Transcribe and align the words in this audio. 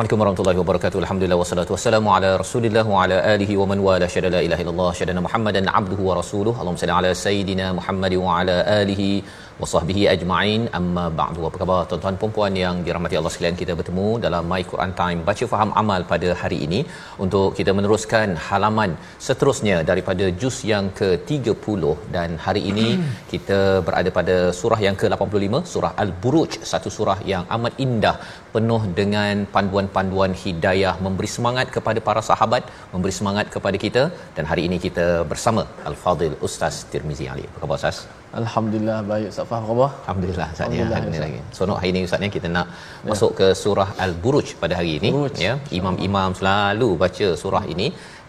Assalamualaikum 0.00 0.24
warahmatullahi 0.24 0.60
wabarakatuh. 0.60 0.98
Alhamdulillah 1.04 1.38
wassalatu 1.40 1.72
wassalamu 1.76 2.08
ala 2.16 2.28
Rasulillah 2.42 2.84
wa 2.88 3.04
ala 3.04 3.16
alihi 3.32 3.54
wa 3.60 3.66
man 3.70 3.78
wala 3.86 4.06
syada 4.08 4.32
la 4.34 4.40
ilaha 4.46 4.62
illallah 4.64 4.92
syadana 4.98 5.20
Muhammadan 5.26 5.68
abduhu 5.68 6.08
wa 6.08 6.14
rasuluhu. 6.20 6.56
Allahumma 6.56 6.80
salli 6.82 6.94
ala 6.98 7.10
sayidina 7.24 7.66
Muhammad 7.78 8.14
wa 8.16 8.40
ala 8.40 8.56
alihi 8.80 9.20
wa 9.62 9.68
sahbihi 9.74 10.04
ajma'in. 10.14 10.62
Amma 10.80 11.06
ba'du. 11.20 11.42
Apa 11.50 11.56
khabar 11.62 11.78
tuan-tuan 11.90 12.16
dan 12.22 12.32
puan 12.36 12.54
yang 12.64 12.76
dirahmati 12.86 13.18
Allah 13.20 13.32
sekalian? 13.34 13.58
Kita 13.62 13.74
bertemu 13.80 14.06
dalam 14.26 14.44
My 14.52 14.62
Quran 14.72 14.92
Time 15.02 15.20
baca 15.28 15.46
faham 15.52 15.72
amal 15.82 16.02
pada 16.12 16.30
hari 16.42 16.58
ini 16.66 16.80
untuk 17.24 17.48
kita 17.58 17.72
meneruskan 17.78 18.28
halaman 18.48 18.92
seterusnya 19.26 19.76
daripada 19.90 20.26
juz 20.42 20.56
yang 20.72 20.86
ke-30 21.00 21.82
dan 22.16 22.30
hari 22.46 22.62
ini 22.70 22.88
kita 23.32 23.58
berada 23.88 24.10
pada 24.18 24.36
surah 24.60 24.80
yang 24.86 24.96
ke-85 25.00 25.62
surah 25.72 25.92
Al-Buruj 26.04 26.52
satu 26.72 26.90
surah 26.96 27.18
yang 27.32 27.44
amat 27.56 27.74
indah 27.86 28.16
penuh 28.54 28.82
dengan 29.00 29.44
panduan-panduan 29.56 30.34
hidayah 30.44 30.94
memberi 31.06 31.30
semangat 31.36 31.68
kepada 31.76 32.02
para 32.08 32.22
sahabat 32.30 32.64
memberi 32.94 33.14
semangat 33.20 33.48
kepada 33.56 33.78
kita 33.84 34.04
dan 34.38 34.46
hari 34.52 34.64
ini 34.70 34.78
kita 34.86 35.08
bersama 35.34 35.64
Al-Fadil 35.90 36.38
Ustaz 36.48 36.78
Tirmizi 36.94 37.28
Ali 37.34 37.46
apa 37.50 37.60
khabar 37.64 37.78
Ustaz 37.82 38.00
Alhamdulillah 38.38 38.98
baik 39.10 39.26
Ustaz 39.32 39.46
Faham 39.50 39.64
khabar? 39.68 39.88
Alhamdulillah 40.02 40.46
Ustaz 40.54 40.60
ya 40.60 40.66
Alhamdulillah, 40.66 40.98
hari 40.98 41.10
ini 41.10 41.20
lagi. 41.24 41.38
Seronok 41.56 41.78
hari 41.80 41.88
ini 41.92 42.00
Ustaz 42.06 42.22
ya 42.26 42.30
kita 42.36 42.48
nak 42.56 42.66
masuk 43.08 43.30
ke 43.38 43.46
surah 43.62 43.88
Al-Buruj 44.04 44.48
pada 44.62 44.74
hari 44.78 44.92
ini 44.98 45.10
Buruj. 45.16 45.34
ya. 45.46 45.54
Imam-imam 45.78 46.30
selalu 46.40 46.88
baca 47.02 47.28
surah 47.42 47.64
ini 47.74 47.86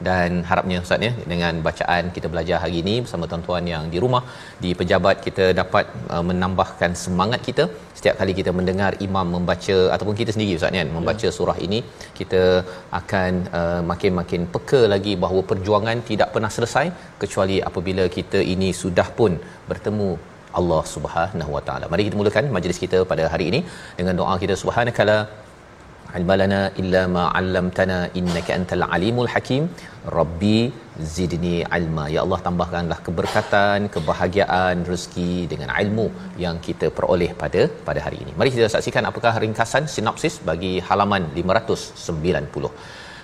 dan 0.08 0.30
harapnya 0.50 0.78
Ustaz 0.86 1.08
ya 1.08 1.12
dengan 1.32 1.54
bacaan 1.68 2.04
kita 2.16 2.28
belajar 2.34 2.58
hari 2.64 2.76
ini 2.84 2.96
bersama 3.04 3.26
tuan-tuan 3.32 3.66
yang 3.74 3.84
di 3.94 4.00
rumah 4.04 4.24
di 4.64 4.72
pejabat 4.80 5.18
kita 5.28 5.46
dapat 5.62 5.86
uh, 6.14 6.24
menambahkan 6.30 6.94
semangat 7.04 7.42
kita. 7.50 7.66
Setiap 8.00 8.16
kali 8.22 8.34
kita 8.40 8.52
mendengar 8.60 8.92
imam 9.08 9.28
membaca 9.36 9.78
ataupun 9.96 10.16
kita 10.22 10.34
sendiri 10.36 10.58
Ustaz 10.60 10.74
kan 10.80 10.92
membaca 10.98 11.30
surah 11.38 11.58
ini 11.68 11.80
kita 12.20 12.44
akan 13.02 13.32
uh, 13.60 13.82
makin-makin 13.92 14.44
peka 14.56 14.82
lagi 14.96 15.16
bahawa 15.24 15.44
perjuangan 15.52 16.00
tidak 16.12 16.30
pernah 16.36 16.52
selesai 16.58 16.88
kecuali 17.24 17.60
apabila 17.70 18.06
kita 18.18 18.42
ini 18.56 18.72
sudah 18.84 19.08
pun 19.20 19.34
bertemu 19.72 20.10
Allah 20.60 20.82
Subhanahu 20.96 21.52
Wa 21.56 21.64
Taala. 21.68 21.86
Mari 21.92 22.06
kita 22.08 22.18
mulakan 22.22 22.46
majlis 22.58 22.80
kita 22.86 23.00
pada 23.12 23.24
hari 23.34 23.46
ini 23.52 23.60
dengan 24.00 24.16
doa 24.20 24.36
kita. 24.44 24.56
Subhanakala 24.64 25.18
ilmalana 26.20 26.62
illa 26.82 27.02
ma 27.16 27.24
'allamtana 27.38 27.98
innaka 28.20 28.52
antal 28.58 28.86
alimul 28.96 29.30
hakim. 29.34 29.64
Rabbi 30.18 30.58
zidni 31.16 31.56
ilma. 31.78 32.06
Ya 32.16 32.22
Allah 32.26 32.40
tambahkanlah 32.48 33.00
keberkatan 33.08 33.90
kebahagiaan 33.96 34.86
rezeki 34.92 35.32
dengan 35.52 35.70
ilmu 35.84 36.08
yang 36.46 36.58
kita 36.68 36.90
peroleh 36.98 37.32
pada 37.44 37.64
pada 37.90 38.02
hari 38.08 38.20
ini. 38.24 38.34
Mari 38.40 38.52
kita 38.58 38.70
saksikan 38.76 39.10
apakah 39.12 39.34
ringkasan 39.46 39.86
sinopsis 39.96 40.38
bagi 40.50 40.74
halaman 40.90 41.26
590 41.38 42.74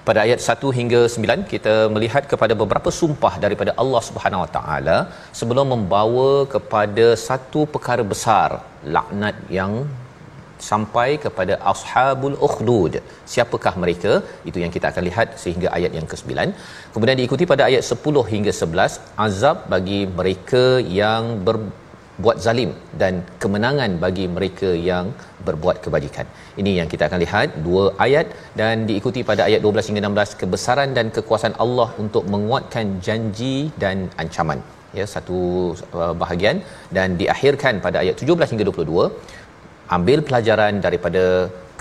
pada 0.08 0.20
ayat 0.26 0.40
1 0.54 0.70
hingga 0.78 1.00
9 1.14 1.52
kita 1.54 1.74
melihat 1.96 2.24
kepada 2.32 2.54
beberapa 2.62 2.90
sumpah 3.00 3.34
daripada 3.46 3.72
Allah 3.82 4.02
Subhanahu 4.10 4.44
Wa 4.44 4.52
Taala 4.58 4.98
sebelum 5.40 5.68
membawa 5.74 6.30
kepada 6.54 7.08
satu 7.28 7.62
perkara 7.74 8.04
besar 8.14 8.50
laknat 8.96 9.38
yang 9.58 9.74
sampai 10.70 11.10
kepada 11.26 11.56
ashabul 11.72 12.38
ukhdud. 12.48 12.96
Siapakah 13.32 13.74
mereka? 13.84 14.12
Itu 14.50 14.58
yang 14.64 14.74
kita 14.76 14.88
akan 14.92 15.04
lihat 15.10 15.28
sehingga 15.44 15.70
ayat 15.78 15.94
yang 16.00 16.08
ke-9. 16.12 16.32
Kemudian 16.94 17.20
diikuti 17.22 17.46
pada 17.54 17.66
ayat 17.70 17.84
10 17.94 18.26
hingga 18.34 18.54
11 18.62 19.00
azab 19.28 19.58
bagi 19.74 20.00
mereka 20.20 20.66
yang 21.02 21.24
berbuat 21.48 22.38
zalim 22.46 22.72
dan 23.02 23.14
kemenangan 23.44 23.92
bagi 24.06 24.28
mereka 24.38 24.72
yang 24.90 25.08
berbuat 25.48 25.78
kebajikan. 25.86 26.28
Ini 26.62 26.72
yang 26.80 26.90
kita 26.94 27.04
akan 27.10 27.20
lihat 27.26 27.50
dua 27.68 27.84
ayat. 28.06 28.28
Dan 28.60 28.86
diikuti 28.90 29.22
pada 29.30 29.42
ayat 29.50 29.62
12 29.66 29.90
hingga 29.90 30.02
16 30.08 30.40
kebesaran 30.42 30.92
dan 30.98 31.08
kekuasaan 31.18 31.56
Allah 31.66 31.90
untuk 32.06 32.26
menguatkan 32.34 32.98
janji 33.08 33.56
dan 33.84 34.10
ancaman. 34.24 34.62
Ya 35.00 35.06
satu 35.14 35.40
uh, 36.00 36.14
bahagian. 36.22 36.60
Dan 36.98 37.18
diakhirkan 37.22 37.84
pada 37.86 38.00
ayat 38.04 38.16
17 38.26 38.54
hingga 38.54 38.66
22 38.72 39.37
ambil 39.96 40.20
pelajaran 40.28 40.74
daripada 40.86 41.24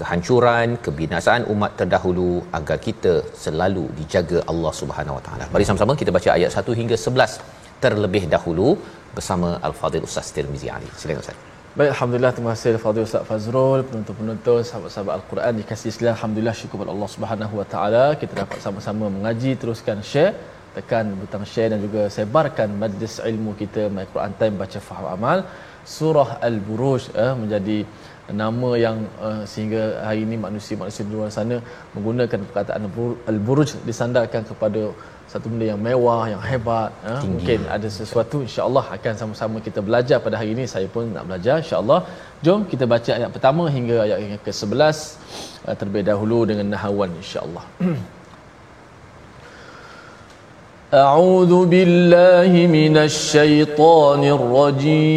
kehancuran 0.00 0.68
kebinasaan 0.84 1.42
umat 1.52 1.72
terdahulu 1.80 2.30
agar 2.58 2.78
kita 2.86 3.14
selalu 3.44 3.84
dijaga 3.98 4.38
Allah 4.52 4.72
Subhanahu 4.80 5.16
Wa 5.18 5.24
Taala. 5.26 5.44
Mari 5.54 5.64
sama-sama 5.68 5.92
kita 6.00 6.12
baca 6.16 6.30
ayat 6.38 6.50
1 6.62 6.80
hingga 6.80 6.96
11 7.08 7.36
terlebih 7.84 8.24
dahulu 8.34 8.68
bersama 9.16 9.48
Al-Fadhil 9.68 10.06
Ustaz 10.08 10.28
Tirmizi 10.36 10.70
Ali. 10.76 10.88
Silakan 11.00 11.22
Ustaz. 11.24 11.38
Baik, 11.78 11.90
Alhamdulillah 11.94 12.32
terima 12.36 12.50
kasih 12.54 12.70
Fadil 12.84 13.04
Ustaz 13.08 13.24
Fazrul, 13.30 13.80
penonton-penonton, 13.88 14.60
sahabat-sahabat 14.68 15.12
Al-Quran 15.18 15.52
dikasih 15.60 15.88
Islam. 15.92 16.12
Alhamdulillah 16.16 16.54
syukur 16.60 16.76
kepada 16.78 16.92
Allah 16.94 17.10
Subhanahu 17.14 17.54
Wa 17.60 17.66
Taala 17.72 18.04
kita 18.20 18.32
dapat 18.42 18.58
sama-sama 18.66 19.04
mengaji, 19.16 19.50
teruskan 19.62 19.98
share, 20.10 20.32
tekan 20.76 21.12
butang 21.20 21.44
share 21.52 21.68
dan 21.72 21.80
juga 21.86 22.02
sebarkan 22.16 22.68
majlis 22.82 23.14
ilmu 23.30 23.52
kita 23.60 23.82
My 23.96 24.06
Quran 24.14 24.32
Time 24.40 24.56
baca 24.62 24.80
faham 24.88 25.06
amal. 25.16 25.38
Surah 25.94 26.30
Al-Buruj 26.48 27.02
eh, 27.24 27.34
menjadi 27.42 27.78
nama 28.40 28.70
yang 28.84 28.96
uh, 29.26 29.42
sehingga 29.50 29.82
hari 30.06 30.26
ini 30.26 30.36
manusia-manusia 30.46 31.06
di 31.06 31.12
luar 31.14 31.30
sana 31.36 31.56
menggunakan 31.94 32.40
perkataan 32.48 32.80
Al-Bur- 32.88 33.18
Al-Buruj 33.30 33.70
disandarkan 33.88 34.42
kepada 34.50 34.82
satu 35.32 35.46
benda 35.50 35.66
yang 35.70 35.80
mewah, 35.86 36.22
yang 36.32 36.42
hebat. 36.50 36.90
Eh. 37.06 37.22
Mungkin 37.30 37.60
ada 37.76 37.88
sesuatu 37.98 38.42
insya-Allah 38.46 38.84
akan 38.96 39.14
sama-sama 39.20 39.62
kita 39.68 39.80
belajar 39.88 40.18
pada 40.26 40.38
hari 40.40 40.50
ini. 40.56 40.66
Saya 40.74 40.90
pun 40.94 41.06
nak 41.14 41.26
belajar 41.30 41.62
insya-Allah. 41.62 42.00
Jom 42.42 42.66
kita 42.72 42.84
baca 42.94 43.10
ayat 43.18 43.30
pertama 43.36 43.64
hingga 43.76 43.96
ayat 44.06 44.18
yang 44.24 44.42
ke-11 44.46 44.96
uh, 45.66 45.74
terlebih 45.78 46.02
dahulu 46.10 46.38
dengan 46.50 46.66
nahawan 46.74 47.10
insya-Allah. 47.22 47.66
أعوذ 50.94 51.66
بالله 51.66 52.66
من 52.66 52.96
الشيطان 52.96 54.24
الرجيم. 54.24 55.16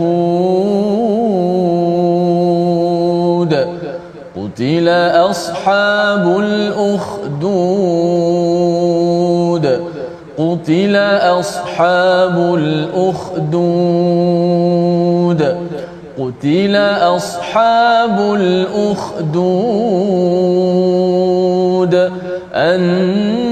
قتل 4.36 4.88
أصحاب 5.30 6.24
الأخدود 6.38 7.62
قتل 10.38 10.96
أصحاب 11.40 12.36
الأخدود 12.54 13.42
قتل 16.18 16.76
أصحاب 17.16 18.16
الأخدود 18.20 19.32
أن 22.54 23.51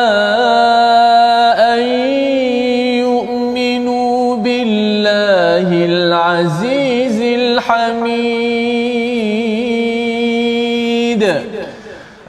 العزيز 6.41 7.21
الحميد 7.21 8.01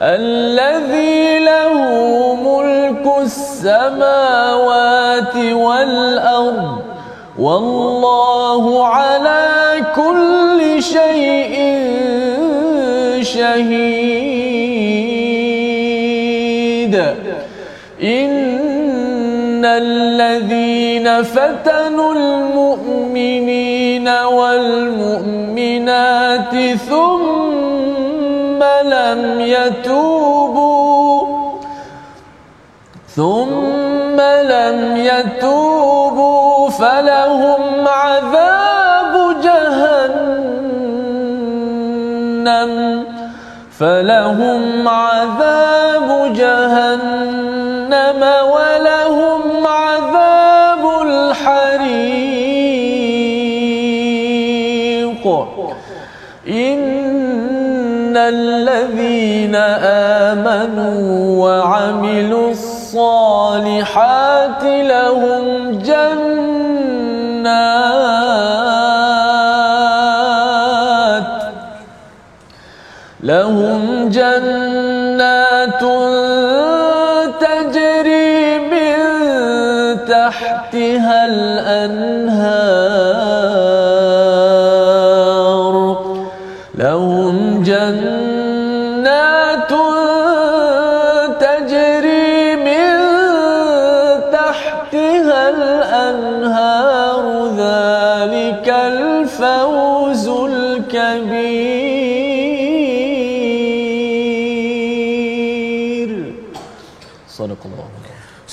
الذي 0.01 1.39
له 1.39 1.73
ملك 2.35 3.05
السماوات 3.21 4.55
والأرض 5.35 6.81
والله 7.39 8.85
على 8.87 9.81
كل 9.95 10.83
شيء 10.83 11.53
شهيد. 13.21 14.13
إن 18.03 18.52
الذين 19.77 21.23
فتنوا 21.23 22.13
المؤمنين 22.13 24.07
والمؤمنات 24.09 25.55
ثم 26.89 28.63
لم 28.83 29.41
يتوبوا 29.41 31.27
ثم 33.15 34.21
لم 34.21 34.97
يتوبوا 34.97 36.69
فلهم 36.69 37.87
عذاب 37.87 39.41
جهنم 39.43 40.63
فلهم 43.79 44.87
عذاب 44.87 46.33
جهنم. 46.33 47.13
إن 56.47 58.17
الذين 58.17 59.55
آمنوا 60.35 60.99
وعملوا 61.45 62.51
الصالحات 62.51 64.12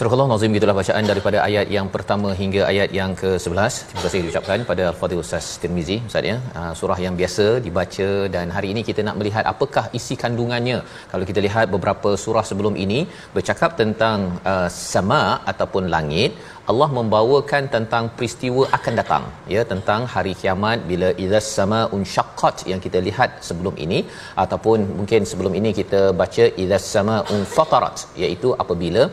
Surah 0.00 0.26
Nazim 0.28 0.54
gitulah 0.56 0.74
bacaan 0.78 1.04
daripada 1.10 1.38
ayat 1.46 1.66
yang 1.74 1.88
pertama 1.94 2.28
hingga 2.38 2.60
ayat 2.68 2.90
yang 2.98 3.10
ke-11. 3.20 3.72
Terima 3.88 4.02
kasih 4.04 4.20
diucapkan 4.24 4.60
pada 4.70 4.84
Al-Fadhil 4.90 5.20
Ustaz 5.22 5.46
Tirmizi 5.62 5.96
Ustaz 6.08 6.28
ya. 6.30 6.36
Uh, 6.58 6.72
surah 6.78 6.96
yang 7.04 7.14
biasa 7.18 7.44
dibaca 7.66 8.08
dan 8.34 8.46
hari 8.56 8.68
ini 8.72 8.82
kita 8.88 9.04
nak 9.08 9.16
melihat 9.20 9.44
apakah 9.52 9.84
isi 9.98 10.16
kandungannya. 10.22 10.78
Kalau 11.10 11.24
kita 11.30 11.42
lihat 11.46 11.66
beberapa 11.74 12.12
surah 12.22 12.44
sebelum 12.50 12.76
ini 12.84 13.00
bercakap 13.36 13.76
tentang 13.82 14.18
uh, 14.52 14.68
sama 14.92 15.20
ataupun 15.52 15.92
langit, 15.96 16.32
Allah 16.70 16.88
membawakan 16.98 17.64
tentang 17.74 18.04
peristiwa 18.16 18.62
akan 18.78 18.94
datang 19.00 19.24
ya 19.54 19.62
tentang 19.72 20.00
hari 20.14 20.32
kiamat 20.40 20.78
bila 20.90 21.10
idzas 21.24 21.48
sama 21.58 21.80
unshaqqat 21.96 22.56
yang 22.72 22.80
kita 22.86 23.00
lihat 23.08 23.30
sebelum 23.48 23.76
ini 23.84 24.00
ataupun 24.44 24.80
mungkin 24.98 25.28
sebelum 25.30 25.54
ini 25.60 25.72
kita 25.80 26.02
baca 26.22 26.46
idzas 26.64 26.86
sama 26.96 27.16
unfatarat 27.36 27.96
iaitu 28.22 28.50
apabila 28.64 29.04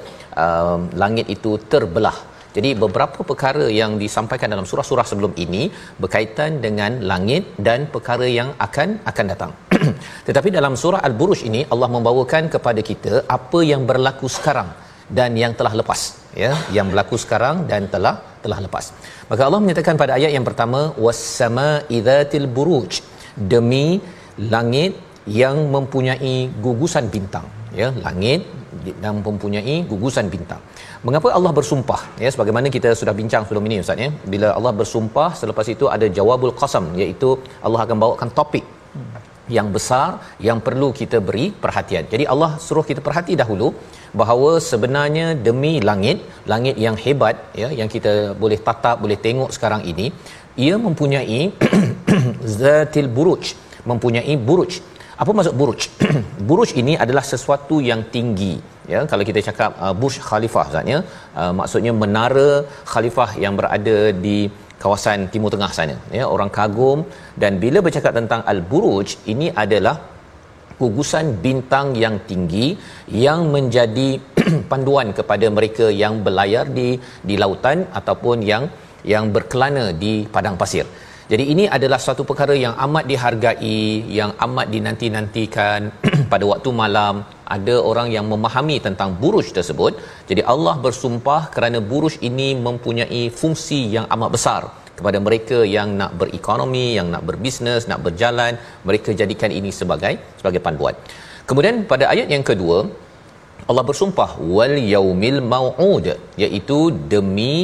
um, 0.46 0.82
langit 1.04 1.30
itu 1.38 1.54
terbelah 1.74 2.18
jadi 2.58 2.70
beberapa 2.84 3.20
perkara 3.30 3.66
yang 3.80 3.92
disampaikan 4.04 4.50
dalam 4.54 4.66
surah-surah 4.70 5.06
sebelum 5.10 5.34
ini 5.46 5.64
berkaitan 6.04 6.52
dengan 6.66 6.92
langit 7.12 7.44
dan 7.68 7.80
perkara 7.96 8.28
yang 8.38 8.50
akan 8.68 8.90
akan 9.12 9.26
datang. 9.34 9.52
Tetapi 10.28 10.50
dalam 10.58 10.74
surah 10.84 11.02
Al-Buruj 11.08 11.42
ini 11.50 11.62
Allah 11.74 11.90
membawakan 11.96 12.50
kepada 12.56 12.82
kita 12.90 13.14
apa 13.38 13.62
yang 13.72 13.84
berlaku 13.92 14.30
sekarang 14.38 14.72
dan 15.20 15.38
yang 15.42 15.54
telah 15.60 15.74
lepas 15.82 16.02
ya 16.44 16.51
yang 16.77 16.88
berlaku 16.91 17.17
sekarang 17.24 17.65
dan 17.72 17.84
telah 17.94 18.15
telah 18.44 18.60
lepas. 18.65 18.86
Maka 19.32 19.41
Allah 19.48 19.62
menyatakan 19.63 19.96
pada 20.01 20.13
ayat 20.20 20.32
yang 20.38 20.46
pertama 20.50 20.82
was-sama 21.06 21.67
idzatil 21.98 22.48
buruj 22.58 23.01
demi 23.53 23.86
langit 24.53 24.94
yang 25.41 25.58
mempunyai 25.75 26.36
gugusan 26.65 27.06
bintang 27.15 27.48
ya 27.82 27.88
langit 28.06 28.41
yang 29.03 29.15
mempunyai 29.27 29.75
gugusan 29.91 30.25
bintang. 30.34 30.62
Mengapa 31.08 31.27
Allah 31.38 31.51
bersumpah? 31.58 32.01
Ya 32.24 32.29
sebagaimana 32.34 32.67
kita 32.75 32.89
sudah 33.00 33.13
bincang 33.20 33.44
sebelum 33.48 33.65
ini 33.70 33.75
ustaz 33.84 34.03
ya. 34.06 34.10
Bila 34.34 34.48
Allah 34.58 34.74
bersumpah 34.79 35.29
selepas 35.41 35.67
itu 35.75 35.86
ada 35.96 36.08
jawabul 36.17 36.56
qasam 36.62 36.86
iaitu 37.01 37.29
Allah 37.65 37.82
akan 37.86 37.98
bawakan 38.03 38.29
topik 38.39 38.65
yang 39.58 39.67
besar 39.75 40.10
yang 40.48 40.60
perlu 40.67 40.89
kita 41.00 41.17
beri 41.27 41.46
perhatian. 41.63 42.06
Jadi 42.13 42.24
Allah 42.34 42.51
suruh 42.65 42.86
kita 42.89 43.01
perhati 43.08 43.36
dahulu 43.41 43.67
bahawa 44.22 44.52
sebenarnya 44.70 45.28
demi 45.48 45.74
langit, 45.90 46.18
langit 46.52 46.76
yang 46.86 46.96
hebat 47.04 47.36
ya 47.62 47.70
yang 47.80 47.90
kita 47.96 48.14
boleh 48.44 48.60
tatap, 48.68 48.98
boleh 49.04 49.18
tengok 49.26 49.50
sekarang 49.58 49.84
ini, 49.92 50.08
ia 50.66 50.76
mempunyai 50.88 51.42
zatil 52.60 53.10
buruj, 53.18 53.56
mempunyai 53.92 54.36
buruj. 54.50 54.74
Apa 55.22 55.32
maksud 55.38 55.56
buruj? 55.60 55.82
buruj 56.50 56.72
ini 56.82 56.94
adalah 57.04 57.26
sesuatu 57.34 57.78
yang 57.90 58.04
tinggi. 58.16 58.56
Ya, 58.94 59.00
kalau 59.12 59.24
kita 59.30 59.40
cakap 59.48 59.72
uh, 59.84 59.92
Burj 60.00 60.16
Khalifah 60.28 60.68
zatnya, 60.74 61.00
uh, 61.40 61.52
maksudnya 61.60 61.92
menara 61.92 62.64
khalifah 62.92 63.36
yang 63.44 63.54
berada 63.60 63.98
di 64.26 64.38
kawasan 64.84 65.20
timur 65.34 65.50
tengah 65.54 65.72
sana 65.78 65.96
ya 66.18 66.24
orang 66.34 66.50
kagum 66.58 67.00
dan 67.42 67.54
bila 67.64 67.80
bercakap 67.86 68.14
tentang 68.20 68.42
al-buruj 68.52 69.18
ini 69.34 69.48
adalah 69.64 69.96
gugusan 70.81 71.25
bintang 71.46 71.88
yang 72.03 72.15
tinggi 72.29 72.67
yang 73.25 73.50
menjadi 73.55 74.10
panduan 74.72 75.10
kepada 75.19 75.48
mereka 75.57 75.86
yang 76.03 76.22
berlayar 76.25 76.65
di 76.77 76.89
di 77.29 77.36
lautan 77.41 77.86
ataupun 78.00 78.46
yang 78.51 78.63
yang 79.13 79.25
berkelana 79.36 79.86
di 80.03 80.13
padang 80.36 80.57
pasir. 80.62 80.88
Jadi 81.31 81.43
ini 81.53 81.63
adalah 81.77 82.00
satu 82.00 82.24
perkara 82.24 82.55
yang 82.55 82.72
amat 82.86 83.03
dihargai, 83.12 84.07
yang 84.19 84.31
amat 84.46 84.67
dinanti-nantikan 84.74 85.91
pada 86.31 86.46
waktu 86.51 86.69
malam. 86.72 87.15
Ada 87.55 87.75
orang 87.89 88.07
yang 88.15 88.25
memahami 88.31 88.79
tentang 88.79 89.10
buruj 89.22 89.51
tersebut. 89.57 90.00
Jadi 90.29 90.41
Allah 90.53 90.75
bersumpah 90.86 91.51
kerana 91.55 91.84
buruj 91.91 92.15
ini 92.29 92.55
mempunyai 92.67 93.24
fungsi 93.41 93.79
yang 93.96 94.07
amat 94.15 94.31
besar 94.36 94.62
kepada 95.00 95.18
mereka 95.27 95.58
yang 95.77 95.89
nak 96.01 96.12
berekonomi, 96.20 96.88
yang 96.98 97.08
nak 97.13 97.24
berbisnes, 97.30 97.86
nak 97.92 98.01
berjalan, 98.06 98.54
mereka 98.88 99.10
jadikan 99.22 99.51
ini 99.60 99.72
sebagai 99.80 100.13
sebagai 100.39 100.62
panduan. 100.68 100.96
Kemudian 101.50 101.75
pada 101.92 102.06
ayat 102.13 102.27
yang 102.36 102.46
kedua, 102.50 102.77
Allah 103.70 103.84
bersumpah 103.89 104.30
wal 104.56 104.75
yaumil 104.94 105.39
mau'ud 105.54 106.08
iaitu 106.44 106.80
demi 107.13 107.56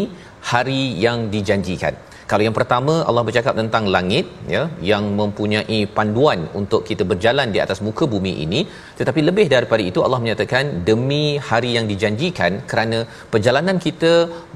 hari 0.51 0.83
yang 1.05 1.19
dijanjikan 1.33 1.95
kalau 2.31 2.43
yang 2.47 2.55
pertama 2.57 2.93
Allah 3.09 3.23
bercakap 3.27 3.53
tentang 3.59 3.83
langit 3.95 4.25
ya 4.53 4.61
yang 4.89 5.03
mempunyai 5.19 5.79
panduan 5.97 6.39
untuk 6.59 6.81
kita 6.89 7.03
berjalan 7.11 7.47
di 7.55 7.59
atas 7.65 7.79
muka 7.87 8.05
bumi 8.13 8.33
ini. 8.45 8.59
Tetapi 8.99 9.21
lebih 9.29 9.45
daripada 9.55 9.83
itu 9.89 9.99
Allah 10.05 10.19
menyatakan 10.23 10.63
demi 10.89 11.23
hari 11.49 11.71
yang 11.77 11.87
dijanjikan 11.91 12.51
kerana 12.71 12.99
perjalanan 13.33 13.77
kita 13.85 14.13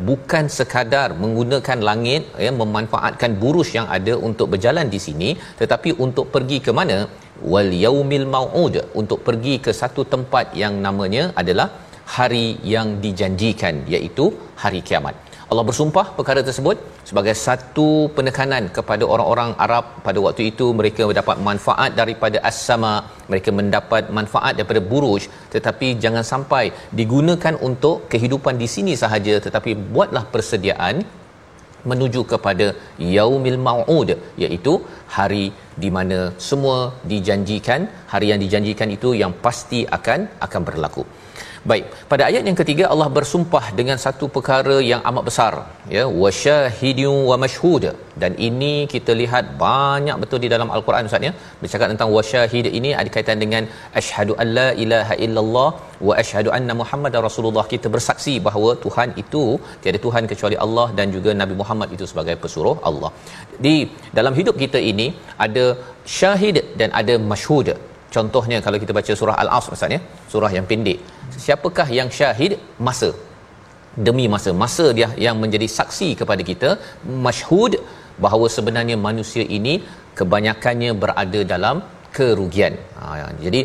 bukan 0.09 0.45
sekadar 0.57 1.07
menggunakan 1.23 1.79
langit 1.89 2.23
ya 2.45 2.53
memanfaatkan 2.61 3.33
burus 3.43 3.71
yang 3.77 3.87
ada 3.97 4.15
untuk 4.29 4.49
berjalan 4.55 4.87
di 4.95 5.01
sini 5.07 5.29
tetapi 5.61 5.91
untuk 6.05 6.27
pergi 6.35 6.59
ke 6.67 6.73
mana? 6.79 6.99
Wal 7.53 7.69
yaumil 7.85 8.27
mau'ud 8.35 8.75
untuk 9.01 9.19
pergi 9.27 9.55
ke 9.65 9.71
satu 9.81 10.01
tempat 10.13 10.55
yang 10.63 10.75
namanya 10.85 11.23
adalah 11.41 11.67
hari 12.17 12.47
yang 12.73 12.87
dijanjikan 13.03 13.75
iaitu 13.93 14.25
hari 14.63 14.79
kiamat 14.89 15.26
Allah 15.51 15.63
bersumpah 15.67 16.05
perkara 16.15 16.41
tersebut 16.47 16.77
sebagai 17.09 17.33
satu 17.43 17.85
penekanan 18.15 18.63
kepada 18.77 19.03
orang-orang 19.13 19.51
Arab. 19.65 19.85
Pada 20.07 20.19
waktu 20.25 20.41
itu 20.51 20.65
mereka 20.79 21.03
mendapat 21.09 21.37
manfaat 21.47 21.91
daripada 21.99 22.37
as-sama. 22.49 22.93
Mereka 23.31 23.51
mendapat 23.59 24.11
manfaat 24.17 24.59
daripada 24.59 24.81
buruj. 24.91 25.23
Tetapi 25.53 25.87
jangan 26.03 26.25
sampai 26.31 26.63
digunakan 26.99 27.55
untuk 27.69 28.11
kehidupan 28.11 28.59
di 28.63 28.67
sini 28.75 28.95
sahaja 29.03 29.35
tetapi 29.45 29.71
buatlah 29.95 30.23
persediaan 30.33 30.97
menuju 31.91 32.21
kepada 32.31 32.67
yaumil 33.15 33.59
mau'ud 33.67 34.09
iaitu 34.43 34.73
hari 35.17 35.45
di 35.83 35.89
mana 35.97 36.19
semua 36.47 36.77
dijanjikan 37.11 37.81
hari 38.13 38.27
yang 38.31 38.41
dijanjikan 38.43 38.89
itu 38.97 39.11
yang 39.21 39.33
pasti 39.45 39.79
akan 39.97 40.19
akan 40.47 40.61
berlaku 40.69 41.03
Baik, 41.69 41.85
pada 42.11 42.23
ayat 42.27 42.43
yang 42.47 42.57
ketiga 42.59 42.83
Allah 42.93 43.07
bersumpah 43.15 43.63
dengan 43.79 43.97
satu 44.03 44.25
perkara 44.35 44.75
yang 44.89 45.01
amat 45.09 45.23
besar, 45.29 45.53
ya, 45.95 46.03
wasyahidun 46.21 47.17
wa 47.29 47.35
mashhud. 47.43 47.85
Dan 48.21 48.31
ini 48.47 48.71
kita 48.93 49.11
lihat 49.21 49.45
banyak 49.63 50.17
betul 50.21 50.39
di 50.43 50.49
dalam 50.53 50.69
al-Quran 50.75 51.09
Ustaz 51.09 51.27
ya. 51.27 51.31
Bercakap 51.61 51.87
tentang 51.93 52.11
wasyahid 52.17 52.67
ini 52.79 52.91
ada 52.99 53.11
kaitan 53.15 53.41
dengan 53.43 53.65
asyhadu 54.01 54.35
alla 54.43 54.67
ilaha 54.83 55.17
illallah 55.25 55.69
wa 56.09 56.13
asyhadu 56.23 56.51
anna 56.57 56.75
muhammadar 56.81 57.23
rasulullah. 57.27 57.65
Kita 57.73 57.89
bersaksi 57.97 58.35
bahawa 58.47 58.71
Tuhan 58.85 59.11
itu 59.23 59.43
tiada 59.83 60.01
tuhan 60.05 60.23
kecuali 60.31 60.59
Allah 60.67 60.87
dan 61.01 61.09
juga 61.17 61.33
Nabi 61.41 61.57
Muhammad 61.63 61.91
itu 61.97 62.07
sebagai 62.13 62.37
pesuruh 62.45 62.75
Allah. 62.91 63.11
Di 63.67 63.75
dalam 64.19 64.35
hidup 64.39 64.57
kita 64.63 64.81
ini 64.93 65.09
ada 65.47 65.67
syahid 66.19 66.59
dan 66.81 66.91
ada 67.01 67.17
mashhud. 67.33 67.69
Contohnya 68.17 68.57
kalau 68.65 68.77
kita 68.83 68.93
baca 68.99 69.13
surah 69.19 69.37
Al-Asr 69.43 69.73
Ustaz 69.77 69.95
ya, 69.95 70.01
surah 70.33 70.51
yang 70.57 70.67
pendek 70.71 70.99
siapakah 71.45 71.87
yang 71.99 72.09
syahid 72.17 72.53
masa 72.87 73.09
demi 74.07 74.25
masa 74.33 74.51
masa 74.63 74.85
dia 74.97 75.09
yang 75.25 75.37
menjadi 75.43 75.67
saksi 75.77 76.09
kepada 76.21 76.41
kita 76.49 76.69
masyhud 77.27 77.75
bahawa 78.25 78.47
sebenarnya 78.55 78.95
manusia 79.07 79.45
ini 79.57 79.75
kebanyakannya 80.19 80.91
berada 81.03 81.41
dalam 81.53 81.77
kerugian. 82.17 82.73
Ha, 82.97 83.05
ya. 83.19 83.25
jadi 83.45 83.61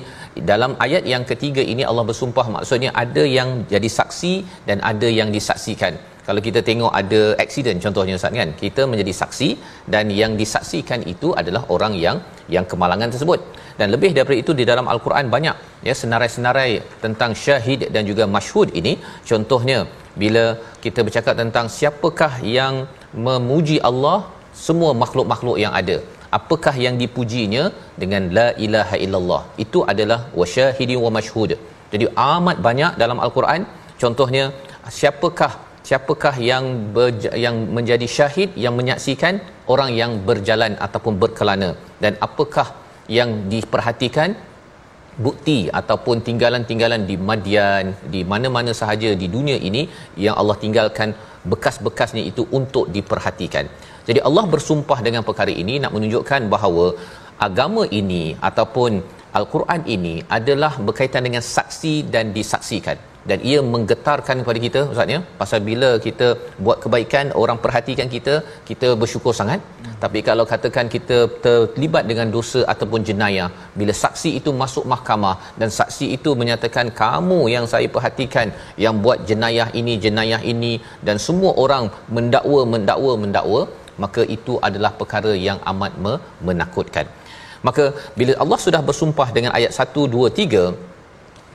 dalam 0.50 0.72
ayat 0.84 1.04
yang 1.12 1.24
ketiga 1.30 1.62
ini 1.72 1.82
Allah 1.90 2.04
bersumpah 2.10 2.46
maksudnya 2.56 2.90
ada 3.02 3.22
yang 3.38 3.50
jadi 3.74 3.88
saksi 3.98 4.32
dan 4.68 4.80
ada 4.92 5.08
yang 5.18 5.28
disaksikan. 5.36 5.94
Kalau 6.26 6.40
kita 6.46 6.60
tengok 6.68 6.92
ada 7.00 7.20
accident 7.44 7.78
contohnya 7.84 8.14
Ustaz 8.18 8.34
kan, 8.40 8.50
kita 8.62 8.82
menjadi 8.90 9.12
saksi 9.20 9.48
dan 9.94 10.06
yang 10.20 10.32
disaksikan 10.40 11.00
itu 11.12 11.28
adalah 11.40 11.62
orang 11.74 11.94
yang 12.04 12.16
yang 12.54 12.66
kemalangan 12.72 13.10
tersebut. 13.14 13.40
Dan 13.78 13.88
lebih 13.94 14.10
daripada 14.16 14.38
itu 14.42 14.52
di 14.60 14.64
dalam 14.70 14.86
al-Quran 14.92 15.26
banyak 15.34 15.56
ya 15.88 15.94
senarai-senarai 16.00 16.72
tentang 17.04 17.32
syahid 17.44 17.80
dan 17.94 18.04
juga 18.10 18.26
masyhud 18.36 18.70
ini. 18.80 18.94
Contohnya 19.30 19.78
bila 20.22 20.44
kita 20.84 21.00
bercakap 21.06 21.34
tentang 21.42 21.66
siapakah 21.76 22.32
yang 22.58 22.74
memuji 23.26 23.78
Allah 23.90 24.18
semua 24.66 24.92
makhluk-makhluk 25.02 25.58
yang 25.64 25.74
ada 25.82 25.96
apakah 26.38 26.74
yang 26.84 26.94
dipujinya 27.02 27.64
dengan 28.02 28.22
la 28.36 28.48
ilaha 28.66 28.96
illallah? 29.04 29.42
Itu 29.64 29.80
adalah 29.92 30.20
wasyahidi 30.40 30.96
wa 31.04 31.12
masyhud 31.18 31.52
jadi 31.92 32.06
amat 32.36 32.56
banyak 32.66 32.92
dalam 33.02 33.18
al-Quran. 33.24 33.62
Contohnya 34.02 34.44
siapakah 34.98 35.52
siapakah 35.88 36.34
yang 36.50 36.64
berja, 36.96 37.30
yang 37.44 37.56
menjadi 37.76 38.06
syahid 38.16 38.50
yang 38.64 38.74
menyaksikan? 38.78 39.34
Orang 39.72 39.90
yang 40.00 40.12
berjalan 40.28 40.72
ataupun 40.86 41.14
berkelana. 41.22 41.70
Dan 42.02 42.14
apakah 42.26 42.68
yang 43.18 43.30
diperhatikan? 43.52 44.30
Bukti 45.24 45.58
ataupun 45.80 46.24
tinggalan-tinggalan 46.26 47.02
di 47.08 47.16
Madian 47.28 47.92
di 48.14 48.20
mana-mana 48.32 48.72
sahaja 48.78 49.10
di 49.22 49.26
dunia 49.34 49.56
ini 49.68 49.82
yang 50.24 50.34
Allah 50.40 50.56
tinggalkan 50.62 51.12
bekas-bekasnya 51.52 52.22
itu 52.30 52.42
untuk 52.58 52.88
diperhatikan. 52.96 53.68
Jadi 54.08 54.20
Allah 54.28 54.44
bersumpah 54.54 54.98
dengan 55.06 55.22
perkara 55.28 55.52
ini 55.62 55.76
nak 55.84 55.92
menunjukkan 55.96 56.48
bahawa 56.54 56.86
agama 57.48 57.84
ini 58.00 58.24
ataupun 58.48 59.04
al-Quran 59.38 59.82
ini 59.96 60.14
adalah 60.38 60.72
berkaitan 60.86 61.28
dengan 61.28 61.44
saksi 61.54 61.94
dan 62.14 62.32
disaksikan 62.38 63.11
dan 63.30 63.38
ia 63.50 63.58
menggetarkan 63.74 64.36
kepada 64.42 64.58
kita 64.66 64.80
ustaz 64.92 65.12
ya 65.14 65.20
pasal 65.40 65.60
bila 65.68 65.90
kita 66.06 66.28
buat 66.64 66.78
kebaikan 66.84 67.26
orang 67.42 67.58
perhatikan 67.64 68.08
kita 68.14 68.34
kita 68.70 68.88
bersyukur 69.02 69.32
sangat 69.40 69.60
hmm. 69.62 69.94
tapi 70.04 70.20
kalau 70.28 70.44
katakan 70.52 70.86
kita 70.94 71.18
terlibat 71.44 72.06
dengan 72.10 72.28
dosa 72.36 72.62
ataupun 72.72 73.02
jenayah 73.10 73.48
bila 73.80 73.94
saksi 74.02 74.32
itu 74.40 74.52
masuk 74.62 74.86
mahkamah 74.94 75.36
dan 75.62 75.70
saksi 75.78 76.08
itu 76.16 76.32
menyatakan 76.42 76.88
kamu 77.02 77.40
yang 77.54 77.66
saya 77.74 77.88
perhatikan 77.96 78.48
yang 78.84 78.96
buat 79.06 79.20
jenayah 79.30 79.68
ini 79.82 79.96
jenayah 80.06 80.42
ini 80.54 80.74
dan 81.08 81.18
semua 81.26 81.52
orang 81.64 81.86
mendakwa 82.18 82.62
mendakwa 82.74 83.14
mendakwa 83.24 83.62
maka 84.04 84.22
itu 84.36 84.54
adalah 84.68 84.92
perkara 85.00 85.32
yang 85.48 85.58
amat 85.72 85.92
menakutkan 86.48 87.06
maka 87.66 87.84
bila 88.18 88.32
Allah 88.42 88.58
sudah 88.64 88.80
bersumpah 88.88 89.28
dengan 89.36 89.52
ayat 89.58 89.72
1 89.84 90.06
2 90.14 90.30
3 90.44 90.91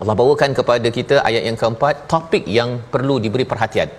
Allah 0.01 0.15
bawakan 0.21 0.51
kepada 0.59 0.87
kita 0.97 1.15
ayat 1.29 1.43
yang 1.49 1.57
keempat 1.61 1.95
topik 2.13 2.43
yang 2.57 2.69
perlu 2.93 3.15
diberi 3.25 3.45
perhatian. 3.51 3.89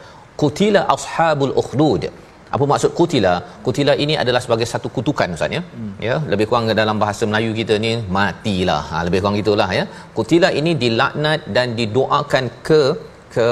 Kutila 0.41 0.81
ashabul 0.95 1.55
ukhdud. 1.63 2.03
Apa 2.55 2.65
maksud 2.71 2.91
kutila 2.99 3.33
kutila 3.65 3.93
ini 4.05 4.15
adalah 4.23 4.41
sebagai 4.45 4.67
satu 4.73 4.89
kutukan 4.97 5.35
ustaz 5.37 5.57
ya? 5.57 5.63
Hmm. 5.79 5.91
ya 6.07 6.15
lebih 6.33 6.47
kurang 6.51 6.71
dalam 6.81 6.97
bahasa 7.03 7.23
Melayu 7.31 7.51
kita 7.59 7.75
ni 7.85 7.91
matilah. 8.19 8.83
Ha 8.91 9.03
lebih 9.07 9.21
kurang 9.23 9.37
gitulah 9.41 9.69
ya? 9.79 9.85
Kutila 10.17 10.49
ini 10.61 10.73
dilaknat 10.85 11.43
dan 11.57 11.77
didoakan 11.81 12.45
ke 12.69 12.81
ke 13.35 13.49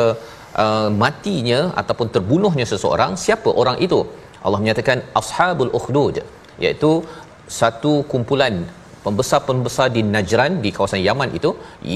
uh, 0.64 0.88
matinya 1.02 1.60
ataupun 1.80 2.08
terbunuhnya 2.14 2.66
seseorang 2.72 3.12
siapa 3.24 3.52
orang 3.62 3.78
itu? 3.88 4.00
Allah 4.46 4.60
menyatakan 4.62 4.98
ashabul 5.20 5.72
ukhdud 5.78 6.16
iaitu 6.64 6.92
satu 7.60 7.92
kumpulan 8.10 8.54
pembesar-pembesar 9.06 9.86
di 9.96 10.02
Najran 10.14 10.52
di 10.64 10.70
kawasan 10.76 11.02
Yaman 11.08 11.30
itu 11.38 11.50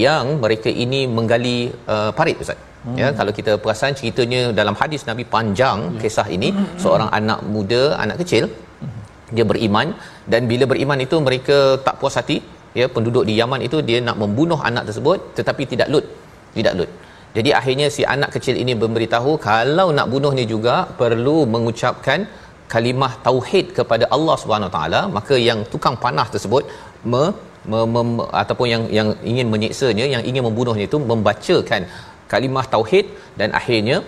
yang 0.04 0.26
mereka 0.44 0.70
ini 0.84 1.00
menggali 1.16 1.58
uh, 1.94 2.10
parit 2.18 2.38
ustaz. 2.44 2.58
Hmm. 2.84 2.96
Ya 3.00 3.08
kalau 3.18 3.32
kita 3.38 3.52
perasan 3.62 3.92
ceritanya 3.98 4.42
dalam 4.60 4.74
hadis 4.80 5.02
Nabi 5.10 5.24
panjang 5.34 5.80
hmm. 5.86 5.98
kisah 6.02 6.26
ini 6.36 6.48
hmm. 6.56 6.78
seorang 6.82 7.10
anak 7.18 7.40
muda 7.54 7.82
anak 8.04 8.16
kecil 8.22 8.44
hmm. 8.48 9.00
dia 9.36 9.44
beriman 9.50 9.88
dan 10.32 10.48
bila 10.52 10.64
beriman 10.72 11.00
itu 11.06 11.18
mereka 11.26 11.58
tak 11.86 11.96
puas 12.00 12.16
hati 12.20 12.38
ya 12.78 12.86
penduduk 12.94 13.24
di 13.28 13.34
Yaman 13.40 13.60
itu 13.68 13.78
dia 13.88 13.98
nak 14.08 14.16
membunuh 14.22 14.60
anak 14.70 14.84
tersebut 14.88 15.18
tetapi 15.38 15.62
tidak 15.72 15.88
lut 15.92 16.06
tidak 16.56 16.74
lut 16.78 16.90
jadi 17.36 17.50
akhirnya 17.58 17.86
si 17.96 18.02
anak 18.14 18.30
kecil 18.36 18.56
ini 18.62 18.72
memberitahu 18.82 19.32
kalau 19.48 19.88
nak 19.98 20.06
bunuhnya 20.12 20.44
juga 20.52 20.76
perlu 21.00 21.36
mengucapkan 21.54 22.20
kalimah 22.74 23.12
tauhid 23.26 23.66
kepada 23.78 24.04
Allah 24.16 24.36
Subhanahu 24.42 24.72
taala 24.76 25.00
maka 25.18 25.36
yang 25.48 25.60
tukang 25.72 25.96
panah 26.04 26.26
tersebut 26.34 26.64
me, 27.12 27.22
me, 27.70 27.80
me, 27.94 28.02
ataupun 28.42 28.66
yang 28.74 28.84
yang 28.98 29.08
ingin 29.32 29.46
menyiksanya 29.54 30.06
yang 30.14 30.22
ingin 30.30 30.44
membunuhnya 30.48 30.86
itu 30.90 31.00
membacakan 31.10 31.84
kalimah 32.32 32.64
tauhid 32.74 33.06
dan 33.40 33.50
akhirnya 33.60 33.98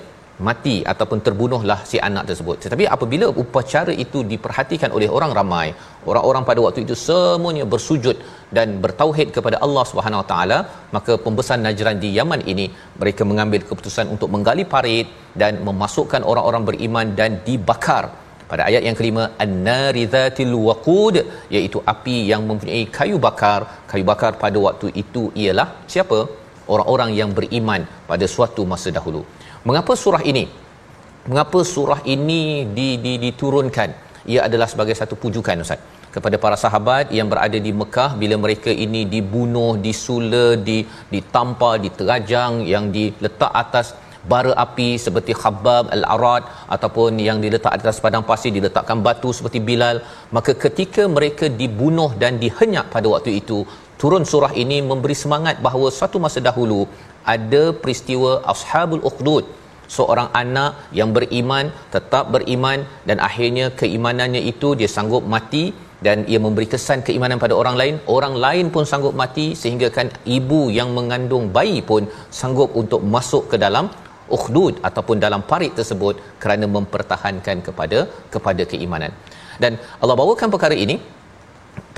mati 0.49 0.77
ataupun 0.93 1.19
terbunuhlah 1.27 1.79
si 1.91 1.97
anak 2.09 2.25
tersebut. 2.29 2.57
Tetapi 2.65 2.85
apabila 2.95 3.27
upacara 3.43 3.93
itu 4.05 4.19
diperhatikan 4.33 4.91
oleh 4.97 5.09
orang 5.17 5.33
ramai, 5.39 5.67
orang-orang 6.11 6.45
pada 6.49 6.61
waktu 6.67 6.81
itu 6.87 6.95
semuanya 7.07 7.65
bersujud 7.75 8.17
dan 8.57 8.69
bertauhid 8.85 9.29
kepada 9.37 9.59
Allah 9.67 9.85
Subhanahu 9.91 10.23
Wa 10.23 10.29
Taala, 10.33 10.59
maka 10.97 11.15
pembesar 11.27 11.59
Najran 11.65 12.01
di 12.05 12.11
Yaman 12.19 12.43
ini 12.53 12.67
mereka 13.03 13.23
mengambil 13.31 13.63
keputusan 13.69 14.09
untuk 14.15 14.31
menggali 14.35 14.67
parit 14.75 15.09
dan 15.43 15.63
memasukkan 15.69 16.25
orang-orang 16.33 16.65
beriman 16.71 17.07
dan 17.21 17.41
dibakar 17.49 18.05
pada 18.53 18.63
ayat 18.69 18.83
yang 18.87 18.97
kelima 18.99 19.25
an-naridzatil 19.45 20.55
waqud 20.69 21.17
iaitu 21.57 21.79
api 21.93 22.17
yang 22.31 22.43
mempunyai 22.49 22.83
kayu 22.97 23.19
bakar. 23.27 23.61
Kayu 23.91 24.05
bakar 24.11 24.33
pada 24.43 24.59
waktu 24.67 24.89
itu 25.03 25.23
ialah 25.43 25.69
siapa? 25.95 26.19
Orang-orang 26.73 27.11
yang 27.21 27.31
beriman 27.39 27.83
pada 28.11 28.27
suatu 28.35 28.65
masa 28.73 28.91
dahulu. 28.99 29.23
Mengapa 29.69 29.95
surah 30.03 30.23
ini? 30.33 30.45
Mengapa 31.31 31.61
surah 31.73 32.01
ini 32.15 32.43
di, 32.77 32.89
di, 33.05 33.13
diturunkan? 33.25 33.91
Ia 34.33 34.41
adalah 34.49 34.69
sebagai 34.73 34.95
satu 35.01 35.15
pujukan 35.23 35.65
ustaz. 35.65 35.81
Kepada 36.15 36.37
para 36.45 36.57
sahabat 36.63 37.09
yang 37.19 37.29
berada 37.33 37.59
di 37.67 37.73
Mekah 37.81 38.11
bila 38.23 38.37
mereka 38.45 38.71
ini 38.85 39.03
dibunuh, 39.15 39.73
disula, 39.87 40.47
di 40.69 40.79
ditampar, 41.15 41.75
diterajang 41.85 42.55
yang 42.73 42.87
diletak 42.97 43.53
atas 43.63 43.87
bara 44.31 44.53
api 44.65 44.89
seperti 45.05 45.33
Khabbab 45.43 45.85
al-Arad 45.97 46.43
ataupun 46.75 47.19
yang 47.29 47.39
diletak 47.45 47.73
atas 47.79 48.03
padang 48.05 48.25
pasir 48.31 48.53
diletakkan 48.59 48.99
batu 49.07 49.31
seperti 49.39 49.59
Bilal 49.69 49.99
maka 50.37 50.55
ketika 50.65 51.05
mereka 51.17 51.47
dibunuh 51.63 52.11
dan 52.23 52.39
dihenyak 52.43 52.87
pada 52.95 53.07
waktu 53.15 53.33
itu 53.43 53.61
turun 54.03 54.25
surah 54.31 54.53
ini 54.63 54.79
memberi 54.91 55.17
semangat 55.25 55.57
bahawa 55.67 55.89
suatu 55.99 56.19
masa 56.25 56.39
dahulu 56.49 56.81
ada 57.35 57.65
peristiwa 57.83 58.31
ashabul 58.53 59.05
ukhdud. 59.11 59.45
Seorang 59.97 60.29
anak 60.43 60.73
yang 60.99 61.11
beriman 61.17 61.67
tetap 61.95 62.25
beriman 62.35 62.79
dan 63.09 63.19
akhirnya 63.29 63.67
keimanannya 63.81 64.43
itu 64.53 64.69
dia 64.81 64.89
sanggup 64.97 65.25
mati 65.35 65.65
dan 66.07 66.25
ia 66.33 66.41
memberi 66.45 66.67
kesan 66.75 67.05
keimanan 67.07 67.39
pada 67.43 67.55
orang 67.61 67.77
lain. 67.81 67.95
Orang 68.17 68.35
lain 68.45 68.73
pun 68.75 68.85
sanggup 68.93 69.15
mati 69.23 69.47
sehingga 69.63 69.89
kan 69.97 70.09
ibu 70.39 70.61
yang 70.79 70.91
mengandung 70.97 71.45
bayi 71.57 71.85
pun 71.91 72.09
sanggup 72.41 72.73
untuk 72.83 73.05
masuk 73.15 73.53
ke 73.53 73.59
dalam 73.65 73.87
ukhdud 74.37 74.75
ataupun 74.89 75.17
dalam 75.25 75.43
parit 75.51 75.73
tersebut 75.79 76.15
kerana 76.43 76.67
mempertahankan 76.77 77.57
kepada 77.67 77.99
kepada 78.35 78.65
keimanan. 78.73 79.13
Dan 79.63 79.75
Allah 80.03 80.17
bawakan 80.21 80.49
perkara 80.55 80.77
ini 80.85 80.97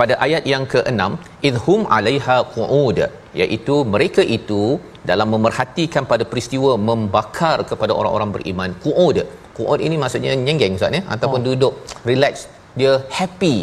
pada 0.00 0.14
ayat 0.26 0.42
yang 0.52 0.64
ke-6 0.72 1.02
idhum 1.48 1.80
alaiha 1.96 2.36
qu'ud 2.54 2.98
iaitu 3.42 3.76
mereka 3.94 4.22
itu 4.38 4.62
dalam 5.10 5.28
memerhatikan 5.34 6.04
pada 6.12 6.24
peristiwa 6.32 6.72
membakar 6.88 7.58
kepada 7.70 7.92
orang-orang 8.00 8.30
beriman 8.36 8.70
qu'ud. 8.84 9.18
Qu'ud 9.56 9.80
ini 9.86 9.96
maksudnya 10.02 10.32
nyenggeng 10.46 10.74
ustaz 10.78 10.96
ya? 10.98 11.02
Ataupun 11.14 11.40
oh. 11.42 11.46
duduk 11.48 11.72
relax 12.10 12.34
dia 12.80 12.92
happy. 13.16 13.56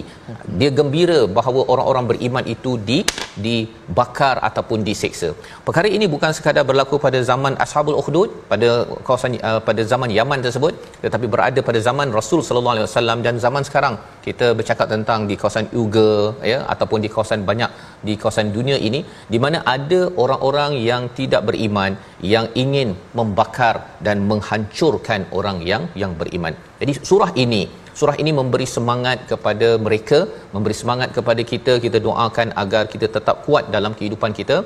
Dia 0.60 0.70
gembira 0.78 1.20
bahawa 1.38 1.62
orang-orang 1.74 2.06
beriman 2.12 2.46
itu 2.54 2.72
di 2.90 3.00
dibakar 3.46 4.36
ataupun 4.48 4.80
diseksa. 4.88 5.30
Perkara 5.68 5.88
ini 5.98 6.06
bukan 6.14 6.32
sekadar 6.38 6.64
berlaku 6.70 6.96
pada 7.06 7.20
zaman 7.30 7.54
ashabul 7.66 7.98
ukhdud 8.02 8.30
pada 8.52 8.70
kawasan 9.08 9.36
uh, 9.50 9.62
pada 9.68 9.82
zaman 9.92 10.10
Yaman 10.18 10.40
tersebut 10.46 10.74
tetapi 11.04 11.28
berada 11.34 11.60
pada 11.70 11.80
zaman 11.88 12.08
Rasul 12.20 12.42
sallallahu 12.48 12.76
alaihi 12.76 12.88
wasallam 12.90 13.20
dan 13.28 13.36
zaman 13.46 13.66
sekarang. 13.70 13.96
Kita 14.28 14.48
bercakap 14.58 14.88
tentang 14.96 15.20
di 15.30 15.36
kawasan 15.42 15.68
Uyghur 15.80 16.40
ya 16.52 16.60
ataupun 16.74 17.00
di 17.06 17.10
kawasan 17.14 17.42
banyak 17.50 17.72
di 18.08 18.16
kawasan 18.22 18.50
dunia 18.58 18.78
ini 18.88 19.02
di 19.34 19.40
mana 19.44 19.60
ada 19.76 20.02
orang-orang 20.24 20.72
yang 20.90 21.04
tidak 21.20 21.44
beriman 21.50 21.92
yang 22.34 22.48
ingin 22.64 22.90
membakar 23.20 23.76
dan 24.08 24.18
menghancurkan 24.32 25.22
orang 25.40 25.60
yang 25.72 25.84
yang 26.02 26.14
beriman. 26.22 26.56
Jadi 26.82 26.94
surah 27.10 27.32
ini 27.44 27.62
surah 28.00 28.16
ini 28.24 28.32
memberi 28.40 28.68
semangat 28.76 29.18
kepada 29.32 29.70
mereka 29.86 30.20
memberi 30.56 30.76
semangat 30.82 31.10
kepada 31.18 31.42
kita. 31.52 31.74
Kita 31.86 31.98
doakan 32.08 32.50
agar 32.64 32.84
kita 32.94 33.10
tetap 33.16 33.38
kuat 33.46 33.66
dalam 33.76 33.94
kehidupan 34.00 34.34
kita. 34.40 34.58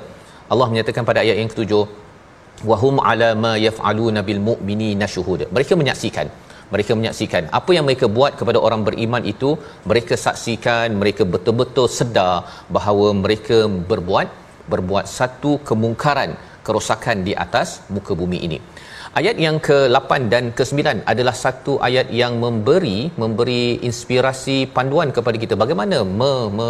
Allah 0.52 0.66
menyatakan 0.72 1.04
pada 1.10 1.20
ayat 1.24 1.36
yang 1.42 1.50
ketujuh 1.52 1.84
wahum 2.70 2.96
ala 3.10 3.28
ma 3.44 3.52
yaf'aluna 3.66 4.20
bil 4.28 4.40
mu'minina 4.48 5.06
syuhud 5.14 5.40
mereka 5.56 5.72
menyaksikan 5.80 6.26
mereka 6.74 6.92
menyaksikan 6.98 7.42
apa 7.58 7.70
yang 7.76 7.84
mereka 7.88 8.06
buat 8.16 8.32
kepada 8.38 8.58
orang 8.66 8.80
beriman 8.86 9.22
itu. 9.32 9.50
Mereka 9.90 10.14
saksikan 10.26 10.98
mereka 11.00 11.22
betul-betul 11.34 11.86
sedar 11.98 12.36
bahawa 12.76 13.08
mereka 13.22 13.58
berbuat 13.90 14.28
berbuat 14.72 15.04
satu 15.18 15.52
kemungkaran 15.68 16.30
kerosakan 16.66 17.22
di 17.26 17.32
atas 17.44 17.68
muka 17.94 18.12
bumi 18.20 18.38
ini 18.46 18.58
Ayat 19.18 19.36
yang 19.44 19.56
ke-8 19.66 20.10
dan 20.32 20.44
ke-9 20.56 20.80
adalah 21.12 21.32
satu 21.42 21.74
ayat 21.86 22.06
yang 22.20 22.32
memberi 22.42 22.98
memberi 23.22 23.62
inspirasi 23.88 24.56
panduan 24.74 25.08
kepada 25.16 25.36
kita 25.42 25.54
bagaimana 25.62 25.98
me, 26.18 26.32
me, 26.58 26.68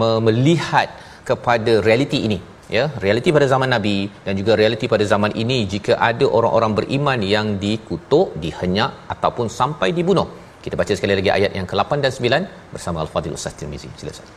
me, 0.00 0.08
melihat 0.28 0.88
kepada 1.28 1.72
realiti 1.86 2.18
ini 2.28 2.38
ya. 2.76 2.84
Realiti 3.04 3.30
pada 3.36 3.46
zaman 3.52 3.70
nabi 3.74 3.94
dan 4.24 4.34
juga 4.40 4.58
realiti 4.60 4.88
pada 4.94 5.06
zaman 5.12 5.34
ini 5.42 5.58
jika 5.74 5.94
ada 6.08 6.26
orang-orang 6.38 6.74
beriman 6.78 7.22
yang 7.34 7.54
dikutuk 7.64 8.34
dihenyak 8.44 8.90
ataupun 9.14 9.46
sampai 9.58 9.90
dibunuh. 9.98 10.26
Kita 10.64 10.74
baca 10.80 10.92
sekali 10.98 11.14
lagi 11.20 11.30
ayat 11.38 11.54
yang 11.58 11.68
ke-8 11.70 12.02
dan 12.06 12.12
9 12.18 12.74
bersama 12.74 12.98
al-fadil 13.06 13.38
ustaz 13.38 13.54
Tirmizi. 13.60 13.90
Silakan 14.02 14.34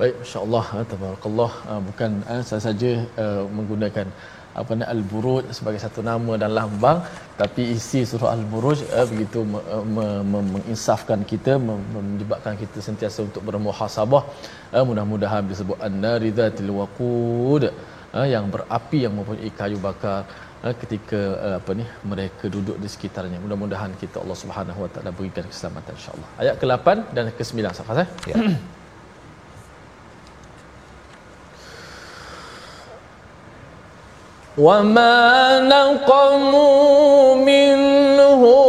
baik 0.00 0.16
masya-Allah 0.22 0.64
tabarakallah. 0.90 1.50
Ah, 1.70 1.80
bukan 1.86 2.10
ah, 2.32 2.42
saya 2.48 2.60
saja 2.66 2.90
menggunakan 3.56 4.06
apa 4.62 4.72
ni 4.78 4.84
al-buruj 4.94 5.44
sebagai 5.58 5.80
satu 5.84 6.00
nama 6.10 6.32
dan 6.42 6.50
lambang. 6.58 6.98
Tapi 7.40 7.62
isi 7.76 8.00
surah 8.10 8.30
al-buruj 8.36 8.78
uh, 8.98 9.06
begitu 9.10 9.40
eh, 9.74 10.22
menginsafkan 10.54 11.20
kita 11.32 11.52
menyebabkan 11.96 12.54
kita 12.62 12.78
sentiasa 12.88 13.18
untuk 13.28 13.42
bermuhasabah. 13.48 14.22
Uh, 14.76 14.84
mudah-mudahan 14.90 15.42
disebut 15.50 15.78
an-naridzatil 15.88 16.72
waqud 16.80 17.64
uh, 18.16 18.26
yang 18.34 18.46
berapi 18.54 18.98
yang 19.06 19.14
mempunyai 19.18 19.50
kayu 19.60 19.78
bakar 19.86 20.18
uh, 20.66 20.74
ketika 20.80 21.20
uh, 21.46 21.54
apa 21.60 21.70
ni 21.80 21.86
mereka 22.12 22.44
duduk 22.56 22.76
di 22.82 22.90
sekitarnya. 22.94 23.38
Mudah-mudahan 23.44 23.94
kita 24.02 24.18
Allah 24.22 24.38
Subhanahu 24.42 24.80
wa 24.84 24.90
taala 24.94 25.12
berikan 25.20 25.46
keselamatan 25.50 25.94
insya-Allah 25.98 26.28
ayat 26.42 26.54
ke-8 26.62 26.88
dan 27.16 27.24
ke-9 27.38 27.58
safas 27.78 27.98
eh 28.04 28.08
ya 28.32 28.36
وما 34.57 35.59
نقموا 35.59 37.35
منهم 37.35 38.66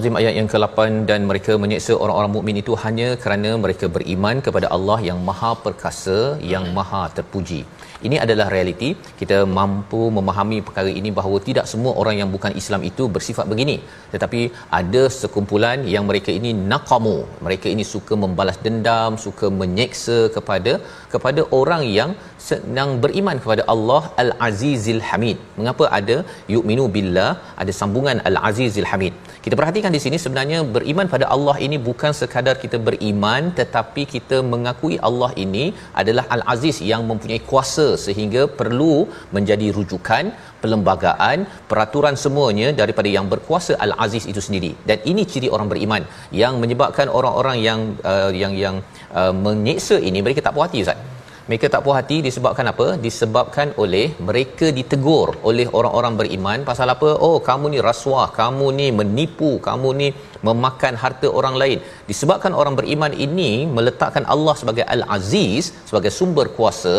Al-Azim 0.00 0.18
ayat 0.20 0.34
yang 0.36 0.46
ke-8 0.52 0.78
dan 1.08 1.20
mereka 1.30 1.52
menyeksa 1.62 1.92
orang-orang 2.02 2.32
mukmin 2.34 2.56
itu 2.60 2.72
hanya 2.82 3.08
kerana 3.22 3.50
mereka 3.64 3.86
beriman 3.96 4.36
kepada 4.46 4.66
Allah 4.76 4.96
yang 5.08 5.18
Maha 5.28 5.50
Perkasa, 5.64 6.18
yang 6.52 6.64
Maha 6.76 7.02
Terpuji. 7.16 7.60
Ini 8.08 8.16
adalah 8.24 8.46
realiti. 8.54 8.88
Kita 9.20 9.38
mampu 9.56 10.00
memahami 10.18 10.58
perkara 10.66 10.90
ini 11.00 11.10
bahawa 11.18 11.38
tidak 11.48 11.66
semua 11.72 11.92
orang 12.00 12.16
yang 12.20 12.30
bukan 12.34 12.52
Islam 12.60 12.80
itu 12.90 13.04
bersifat 13.16 13.46
begini. 13.52 13.76
Tetapi 14.12 14.40
ada 14.78 15.02
sekumpulan 15.18 15.84
yang 15.94 16.06
mereka 16.10 16.30
ini 16.38 16.52
naqamu. 16.70 17.16
Mereka 17.46 17.68
ini 17.74 17.84
suka 17.92 18.16
membalas 18.22 18.58
dendam, 18.66 19.20
suka 19.26 19.48
menyeksa 19.62 20.18
kepada 20.36 20.74
kepada 21.14 21.44
orang 21.60 21.84
yang 21.98 22.12
senang 22.48 22.90
beriman 23.04 23.36
kepada 23.44 23.64
Allah 23.74 24.02
Al-Azizil 24.24 25.02
Hamid. 25.10 25.36
Mengapa 25.58 25.86
ada 25.98 26.16
yu'minu 26.54 26.86
billah, 26.96 27.32
ada 27.64 27.74
sambungan 27.80 28.18
Al-Azizil 28.30 28.88
Hamid. 28.92 29.14
Kita 29.44 29.54
perhatikan 29.60 29.89
di 29.94 30.00
sini 30.04 30.18
sebenarnya 30.24 30.58
beriman 30.76 31.06
pada 31.14 31.26
Allah 31.34 31.56
ini 31.66 31.76
bukan 31.88 32.12
sekadar 32.20 32.54
kita 32.62 32.78
beriman 32.88 33.42
tetapi 33.60 34.02
kita 34.14 34.38
mengakui 34.52 34.96
Allah 35.08 35.30
ini 35.44 35.64
adalah 36.00 36.24
Al-Aziz 36.36 36.78
yang 36.90 37.02
mempunyai 37.10 37.40
kuasa 37.50 37.86
sehingga 38.06 38.42
perlu 38.60 38.94
menjadi 39.36 39.68
rujukan 39.78 40.24
perlembagaan 40.62 41.38
peraturan 41.70 42.16
semuanya 42.24 42.68
daripada 42.80 43.08
yang 43.16 43.26
berkuasa 43.32 43.74
al-aziz 43.86 44.24
itu 44.32 44.40
sendiri. 44.46 44.72
Dan 44.88 44.98
ini 45.12 45.22
ciri 45.32 45.48
orang 45.56 45.70
beriman 45.72 46.04
yang 46.42 46.56
menyebabkan 46.62 47.08
orang-orang 47.18 47.56
yang 47.68 47.80
uh, 48.12 48.30
yang 48.42 48.54
yang 48.64 48.76
uh, 49.20 49.32
menyeksa 49.46 49.98
ini 50.10 50.20
mereka 50.26 50.44
tak 50.46 50.54
puas 50.56 50.68
hati 50.68 50.84
ustaz 50.84 51.00
mereka 51.48 51.66
tak 51.72 51.82
puas 51.84 51.96
hati 51.98 52.16
disebabkan 52.26 52.66
apa? 52.72 52.86
Disebabkan 53.04 53.68
oleh 53.82 54.06
mereka 54.28 54.66
ditegur 54.78 55.28
oleh 55.48 55.66
orang-orang 55.78 56.14
beriman 56.20 56.58
pasal 56.68 56.88
apa? 56.94 57.10
Oh 57.26 57.36
kamu 57.48 57.66
ni 57.74 57.78
rasuah 57.88 58.26
kamu 58.40 58.66
ni 58.78 58.86
menipu 58.98 59.50
kamu 59.68 59.88
ni 60.00 60.08
memakan 60.48 60.96
harta 61.02 61.30
orang 61.40 61.56
lain. 61.62 61.78
Disebabkan 62.10 62.54
orang 62.60 62.76
beriman 62.80 63.14
ini 63.26 63.50
meletakkan 63.76 64.26
Allah 64.34 64.54
sebagai 64.62 64.84
al-aziz 64.94 65.66
sebagai 65.88 66.12
sumber 66.18 66.48
kuasa 66.58 66.96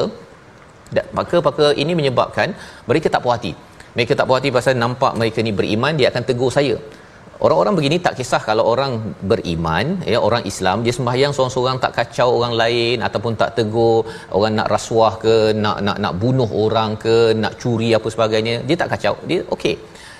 dan 0.95 1.06
maka 1.17 1.67
ini 1.84 1.93
menyebabkan 1.99 2.49
mereka 2.89 3.10
tak 3.13 3.23
puas 3.25 3.38
hati. 3.38 3.54
Mereka 3.95 4.13
tak 4.19 4.25
puas 4.27 4.39
hati 4.39 4.51
pasal 4.58 4.75
nampak 4.84 5.13
mereka 5.21 5.39
ni 5.47 5.54
beriman 5.60 5.95
dia 5.99 6.10
akan 6.12 6.23
tegur 6.30 6.51
saya 6.58 6.75
Orang-orang 7.45 7.73
begini 7.77 7.97
tak 8.06 8.13
kisah 8.17 8.39
kalau 8.47 8.63
orang 8.71 8.91
beriman, 9.30 9.86
ya 10.13 10.17
orang 10.27 10.43
Islam 10.51 10.84
dia 10.86 10.93
sembahyang 10.97 11.32
seorang-seorang 11.36 11.77
tak 11.84 11.93
kacau 11.97 12.27
orang 12.38 12.54
lain 12.62 12.97
ataupun 13.08 13.34
tak 13.39 13.51
tegur 13.58 14.06
orang 14.38 14.54
nak 14.60 14.67
rasuah 14.73 15.13
ke, 15.23 15.36
nak 15.63 15.77
nak 15.88 15.97
nak 16.04 16.13
bunuh 16.21 16.49
orang 16.65 16.91
ke, 17.04 17.17
nak 17.43 17.54
curi 17.62 17.89
apa 17.97 18.08
sebagainya, 18.15 18.56
dia 18.67 18.77
tak 18.82 18.89
kacau. 18.93 19.15
Dia 19.30 19.39
okey. 19.56 19.75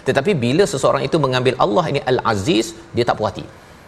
Tetapi 0.08 0.32
bila 0.46 0.66
seseorang 0.74 1.04
itu 1.08 1.18
mengambil 1.26 1.54
Allah 1.66 1.86
ini 1.94 2.02
Al-Aziz, 2.12 2.74
dia 2.96 3.06
tak 3.10 3.18
puas 3.20 3.30
hati. 3.30 3.46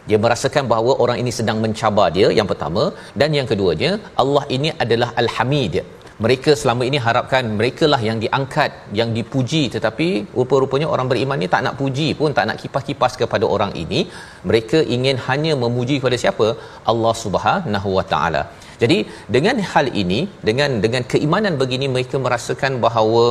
Dia 0.10 0.18
merasakan 0.24 0.64
bahawa 0.72 0.94
orang 1.04 1.18
ini 1.24 1.32
sedang 1.40 1.60
mencabar 1.66 2.08
dia 2.18 2.30
yang 2.40 2.48
pertama. 2.52 2.84
Dan 3.20 3.30
yang 3.40 3.50
keduanya 3.52 3.92
Allah 4.24 4.46
ini 4.56 4.72
adalah 4.86 5.10
Al-Hamid. 5.24 5.76
Mereka 6.24 6.52
selama 6.62 6.84
ini 6.90 6.98
harapkan 7.06 7.44
mereka 7.60 7.86
lah 7.94 8.00
yang 8.08 8.18
diangkat 8.24 8.72
yang 9.00 9.10
dipuji. 9.18 9.64
Tetapi 9.76 10.08
rupa-rupanya 10.40 10.88
orang 10.94 11.08
beriman 11.12 11.40
ni 11.44 11.48
tak 11.54 11.64
nak 11.66 11.76
puji 11.82 12.08
pun 12.20 12.36
tak 12.38 12.48
nak 12.50 12.60
kipas-kipas 12.62 13.14
kepada 13.22 13.46
orang 13.56 13.72
ini. 13.84 14.02
Mereka 14.50 14.82
ingin 14.98 15.18
hanya 15.28 15.56
memuji 15.64 15.98
kepada 16.02 16.20
siapa? 16.24 16.50
Allah 16.94 17.16
Subhanahu 17.24 17.90
Wa 17.98 18.06
Taala. 18.14 18.44
Jadi 18.82 18.98
dengan 19.36 19.58
hal 19.72 19.88
ini 20.02 20.20
dengan 20.50 20.72
dengan 20.86 21.04
keimanan 21.12 21.56
begini 21.62 21.88
mereka 21.96 22.16
merasakan 22.26 22.74
bahawa 22.86 23.24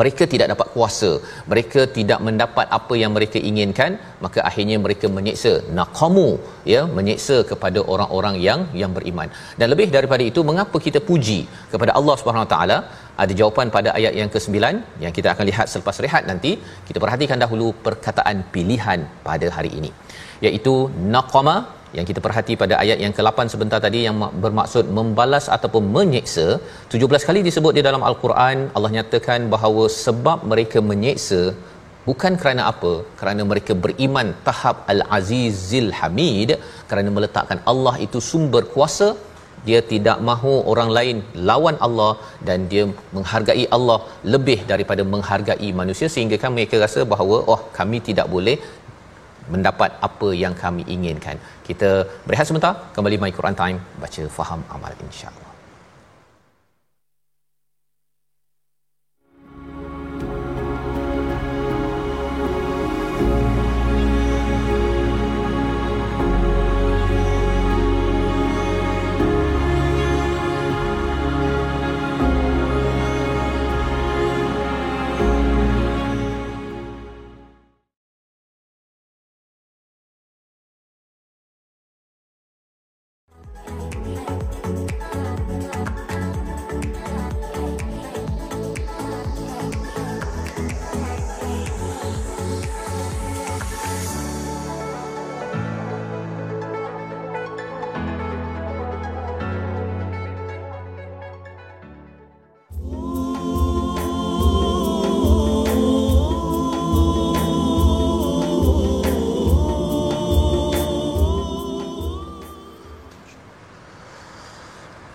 mereka 0.00 0.24
tidak 0.32 0.48
dapat 0.52 0.68
kuasa. 0.74 1.10
Mereka 1.52 1.80
tidak 1.96 2.20
mendapat 2.26 2.66
apa 2.78 2.94
yang 3.02 3.12
mereka 3.16 3.38
inginkan 3.50 3.92
maka 4.24 4.40
akhirnya 4.48 4.76
mereka 4.84 5.06
menyeksa 5.16 5.52
naqamu 5.78 6.28
ya 6.72 6.82
menyeksa 6.98 7.36
kepada 7.50 7.80
orang-orang 7.94 8.36
yang 8.48 8.60
yang 8.82 8.92
beriman. 8.98 9.28
Dan 9.60 9.68
lebih 9.72 9.88
daripada 9.96 10.24
itu 10.30 10.42
mengapa 10.50 10.78
kita 10.86 11.02
puji 11.10 11.40
kepada 11.72 11.94
Allah 11.98 12.16
Subhanahu 12.20 12.50
taala 12.54 12.78
ada 13.22 13.32
jawapan 13.40 13.66
pada 13.76 13.90
ayat 13.98 14.14
yang 14.20 14.30
ke-9 14.34 14.56
yang 15.04 15.12
kita 15.16 15.28
akan 15.34 15.44
lihat 15.50 15.66
selepas 15.72 15.96
rehat 16.04 16.24
nanti. 16.30 16.52
Kita 16.88 16.98
perhatikan 17.04 17.38
dahulu 17.44 17.68
perkataan 17.86 18.38
pilihan 18.54 19.00
pada 19.28 19.48
hari 19.56 19.70
ini. 19.78 19.90
Iaitu 20.46 20.74
naqama 21.14 21.56
yang 21.96 22.06
kita 22.10 22.20
perhati 22.26 22.54
pada 22.62 22.74
ayat 22.82 22.98
yang 23.04 23.12
ke-8 23.16 23.52
sebentar 23.54 23.78
tadi 23.86 24.00
yang 24.06 24.16
bermaksud 24.44 24.84
membalas 24.98 25.46
ataupun 25.56 25.84
menyeksa 25.96 26.46
17 26.94 27.28
kali 27.28 27.40
disebut 27.48 27.72
di 27.78 27.82
dalam 27.88 28.02
al-Quran 28.10 28.58
Allah 28.76 28.90
nyatakan 28.96 29.52
bahawa 29.54 29.84
sebab 30.04 30.38
mereka 30.52 30.80
menyeksa 30.92 31.42
bukan 32.08 32.32
kerana 32.40 32.62
apa? 32.72 32.92
Kerana 33.18 33.42
mereka 33.50 33.72
beriman 33.84 34.30
tahap 34.48 34.78
al-azizil 34.94 35.90
hamid 36.00 36.52
kerana 36.92 37.10
meletakkan 37.18 37.60
Allah 37.72 37.94
itu 38.06 38.20
sumber 38.30 38.64
kuasa 38.72 39.10
dia 39.68 39.78
tidak 39.92 40.18
mahu 40.28 40.52
orang 40.72 40.90
lain 40.96 41.16
lawan 41.48 41.76
Allah 41.86 42.12
dan 42.48 42.68
dia 42.72 42.84
menghargai 43.16 43.66
Allah 43.76 43.98
lebih 44.34 44.58
daripada 44.72 45.04
menghargai 45.14 45.70
manusia 45.80 46.08
sehingga 46.14 46.38
kan 46.44 46.52
mereka 46.56 46.82
rasa 46.84 47.02
bahawa 47.12 47.38
oh 47.54 47.60
kami 47.78 48.00
tidak 48.08 48.28
boleh 48.34 48.56
mendapat 49.52 49.90
apa 50.08 50.28
yang 50.42 50.54
kami 50.64 50.82
inginkan. 50.96 51.36
Kita 51.68 51.90
berehat 52.26 52.48
sebentar, 52.50 52.74
kembali 52.96 53.18
My 53.22 53.32
Quran 53.38 53.56
Time, 53.62 53.78
baca 54.02 54.22
faham 54.38 54.60
amal 54.74 54.94
insya-Allah. 55.06 55.41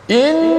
in 0.10 0.57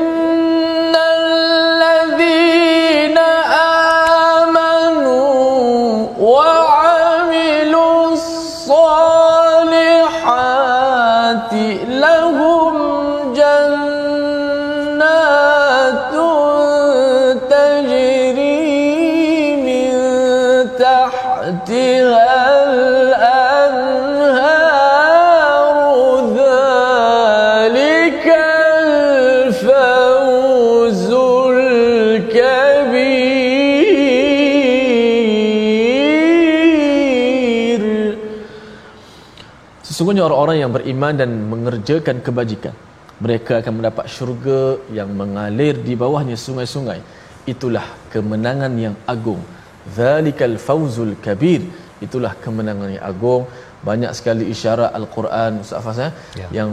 Sesungguhnya 40.18 40.34
orang-orang 40.34 40.58
yang 40.58 40.72
beriman 40.74 41.14
dan 41.14 41.30
mengerjakan 41.46 42.16
kebajikan 42.26 42.74
mereka 43.22 43.62
akan 43.62 43.72
mendapat 43.78 44.10
syurga 44.10 44.82
yang 44.90 45.14
mengalir 45.14 45.78
di 45.78 45.94
bawahnya 45.94 46.34
sungai-sungai. 46.34 46.98
Itulah 47.46 47.86
kemenangan 48.10 48.74
yang 48.74 48.98
agung. 49.06 49.38
Zalikal 49.94 50.58
fauzul 50.58 51.14
kabir. 51.22 51.62
Itulah 52.02 52.34
kemenangan 52.34 52.98
yang 52.98 53.04
agung. 53.06 53.46
Banyak 53.86 54.10
sekali 54.18 54.44
isyarat 54.54 54.90
Al-Quran 54.98 55.62
Ustaz 55.62 55.84
Fas 55.86 55.98
eh, 56.06 56.10
ya. 56.40 56.48
yang 56.56 56.70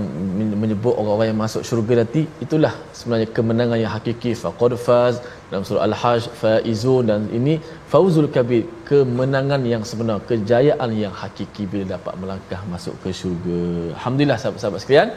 menyebut 0.62 0.94
orang-orang 1.00 1.28
yang 1.32 1.40
masuk 1.46 1.62
syurga 1.70 2.02
nanti 2.02 2.22
itulah 2.46 2.74
sebenarnya 2.98 3.28
kemenangan 3.38 3.78
yang 3.84 3.92
hakiki 3.96 4.32
faqad 4.44 4.74
faz 4.86 5.22
dalam 5.52 5.64
surah 5.68 5.86
Al-Hajj 5.88 6.24
faizun 6.42 7.04
dan 7.12 7.30
ini 7.38 7.62
fauzul 7.94 8.30
kabir 8.36 8.66
kemenangan 8.90 9.62
yang 9.74 9.86
sebenar 9.90 10.18
kejayaan 10.30 10.90
yang 11.04 11.14
hakiki 11.22 11.66
bila 11.72 11.86
dapat 11.96 12.14
melangkah 12.22 12.62
masuk 12.74 12.98
ke 13.06 13.14
syurga. 13.22 13.62
Alhamdulillah 13.98 14.40
sahabat-sahabat 14.42 14.82
sekalian. 14.84 15.10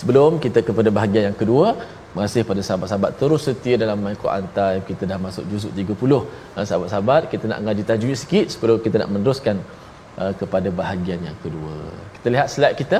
Sebelum 0.00 0.38
kita 0.44 0.60
kepada 0.66 0.88
bahagian 0.96 1.24
yang 1.28 1.38
kedua, 1.42 1.66
terima 1.76 2.22
kasih 2.26 2.42
pada 2.50 2.62
sahabat-sahabat 2.66 3.10
terus 3.20 3.42
setia 3.46 3.76
dalam 3.82 3.98
My 4.04 4.14
Quran 4.22 4.44
Time. 4.58 4.82
Kita 4.90 5.02
dah 5.10 5.18
masuk 5.26 5.44
juzuk 5.50 5.72
30. 5.76 6.56
Dan 6.56 6.64
sahabat-sahabat, 6.70 7.22
kita 7.32 7.44
nak 7.50 7.58
ngaji 7.64 7.82
tajwid 7.90 8.18
sikit 8.22 8.46
sebelum 8.54 8.78
kita 8.84 8.96
nak 9.02 9.10
meneruskan 9.14 9.56
uh, 10.18 10.32
kepada 10.40 10.68
bahagian 10.80 11.20
yang 11.28 11.36
kedua. 11.44 11.74
Kita 12.16 12.26
lihat 12.34 12.48
slide 12.54 12.78
kita. 12.82 12.98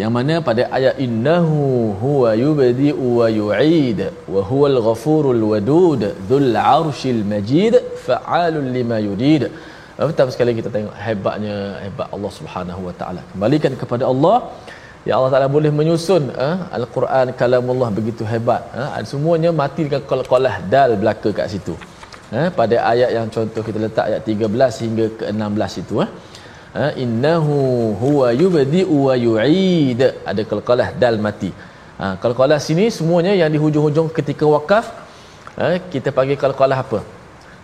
Yang 0.00 0.12
mana 0.16 0.34
pada 0.48 0.62
ayat 0.76 1.00
innahu 1.00 1.58
huwa 2.04 2.30
yubdi'u 2.36 3.06
wa 3.20 3.26
yu'id 3.40 4.00
wa 4.34 4.40
huwal 4.50 4.78
ghafurul 4.86 5.42
wadud 5.52 6.02
dzul 6.28 6.52
'arsyil 6.52 7.22
majid 7.32 7.74
fa'alul 8.06 8.68
lima 8.76 8.98
yurid. 9.00 9.44
Pertama 9.96 10.30
sekali 10.34 10.52
kita 10.58 10.68
tengok 10.74 10.92
hebatnya 11.06 11.80
hebat 11.84 12.08
Allah 12.12 12.32
Subhanahu 12.38 12.80
wa 12.88 12.94
taala. 13.00 13.20
Kembalikan 13.32 13.72
kepada 13.82 14.04
Allah 14.12 14.36
Ya 15.08 15.14
Allah 15.16 15.30
Taala 15.32 15.48
boleh 15.56 15.70
menyusun 15.78 16.22
eh, 16.44 16.56
al-Quran 16.76 17.30
kalamullah 17.40 17.88
begitu 17.98 18.22
hebat. 18.30 18.62
Eh, 18.74 19.06
semuanya 19.10 19.50
mati 19.60 19.86
dengan 19.86 20.02
qalqalah 20.10 20.54
dal 20.72 20.98
belaka 21.02 21.30
kat 21.38 21.46
situ. 21.52 21.74
Eh, 22.34 22.48
pada 22.58 22.76
ayat 22.90 23.10
yang 23.14 23.26
contoh 23.34 23.62
kita 23.62 23.78
letak 23.78 24.04
ayat 24.10 24.22
13 24.26 24.82
hingga 24.84 25.06
ke 25.18 25.24
16 25.30 25.82
itu 25.82 26.02
eh 26.02 26.92
innahu 27.04 27.56
huwa 28.02 28.28
yubdi'u 28.42 28.96
wa 29.08 29.14
yu'id. 29.26 30.00
Ada 30.30 30.42
qalqalah 30.50 30.88
dal 31.02 31.18
mati. 31.26 31.50
Ha, 32.00 32.18
qalqalah 32.24 32.58
sini 32.66 32.86
semuanya 32.96 33.32
yang 33.40 33.48
di 33.54 33.58
hujung-hujung 33.62 34.08
ketika 34.18 34.44
wakaf 34.54 34.90
eh, 35.66 35.78
kita 35.92 36.10
panggil 36.16 36.36
qalqalah 36.44 36.78
apa? 36.84 37.00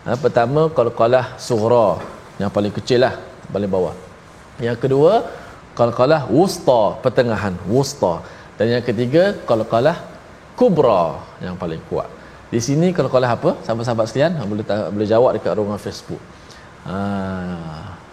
Ha, 0.07 0.14
pertama 0.25 0.70
qalqalah 0.79 1.25
sughra 1.48 1.98
yang 2.38 2.51
paling 2.57 2.72
kecil 2.79 3.03
lah 3.05 3.14
paling 3.51 3.70
bawah. 3.75 3.94
Yang 4.68 4.79
kedua 4.87 5.12
qalqalah 5.81 6.22
wusta 6.31 6.83
pertengahan 7.03 7.55
wusta 7.75 8.14
dan 8.57 8.79
yang 8.79 8.85
ketiga 8.88 9.35
qalqalah 9.51 9.98
kubra 10.55 11.18
yang 11.42 11.59
paling 11.59 11.83
kuat 11.90 12.22
di 12.53 12.61
sini 12.67 12.87
kalau 12.97 13.09
kalah 13.15 13.31
apa? 13.37 13.51
Sahabat-sahabat 13.65 14.07
sekalian 14.09 14.33
ha, 14.38 14.43
boleh 14.51 14.65
boleh 14.95 15.09
jawab 15.12 15.31
dekat 15.37 15.53
ruangan 15.59 15.81
Facebook. 15.85 16.23
Ha, 16.88 16.97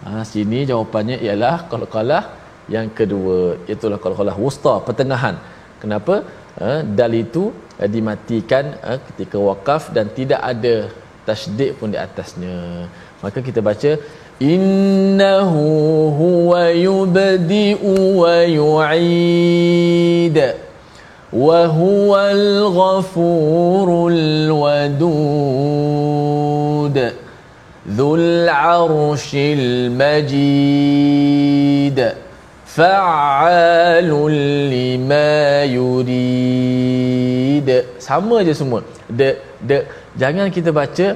ha, 0.06 0.10
sini 0.32 0.60
jawapannya 0.70 1.16
ialah 1.26 1.56
kalau 1.72 1.86
kalah 1.94 2.24
yang 2.74 2.88
kedua 2.98 3.36
itulah 3.74 3.98
kalau 4.04 4.16
kalah 4.20 4.36
wusta 4.44 4.74
pertengahan. 4.86 5.36
Kenapa? 5.82 6.14
Ha, 6.60 6.70
dal 6.98 7.12
itu 7.24 7.44
ha, 7.76 7.84
dimatikan 7.96 8.64
ha, 8.86 8.96
ketika 9.08 9.36
wakaf 9.48 9.82
dan 9.96 10.06
tidak 10.18 10.40
ada 10.52 10.74
tasdid 11.28 11.70
pun 11.78 11.88
di 11.94 11.98
atasnya. 12.06 12.56
Maka 13.22 13.38
kita 13.48 13.60
baca 13.68 13.92
innahu 14.52 15.68
huwa 16.22 16.64
yubdi'u 16.86 17.92
wa 18.24 18.36
yu'id. 18.58 20.38
وهو 21.33 22.11
الغفور 22.17 23.87
الودود 24.11 25.35
ذو 27.97 28.15
العرش 28.15 29.29
المجيد 29.57 31.19
فعال 32.65 34.09
لما 34.75 35.63
يريد 35.63 36.25
sama 37.99 38.45
je 38.45 38.53
semua 38.53 38.81
de 39.09 39.29
de 39.69 39.77
jangan 40.21 40.47
kita 40.53 40.69
baca 40.69 41.07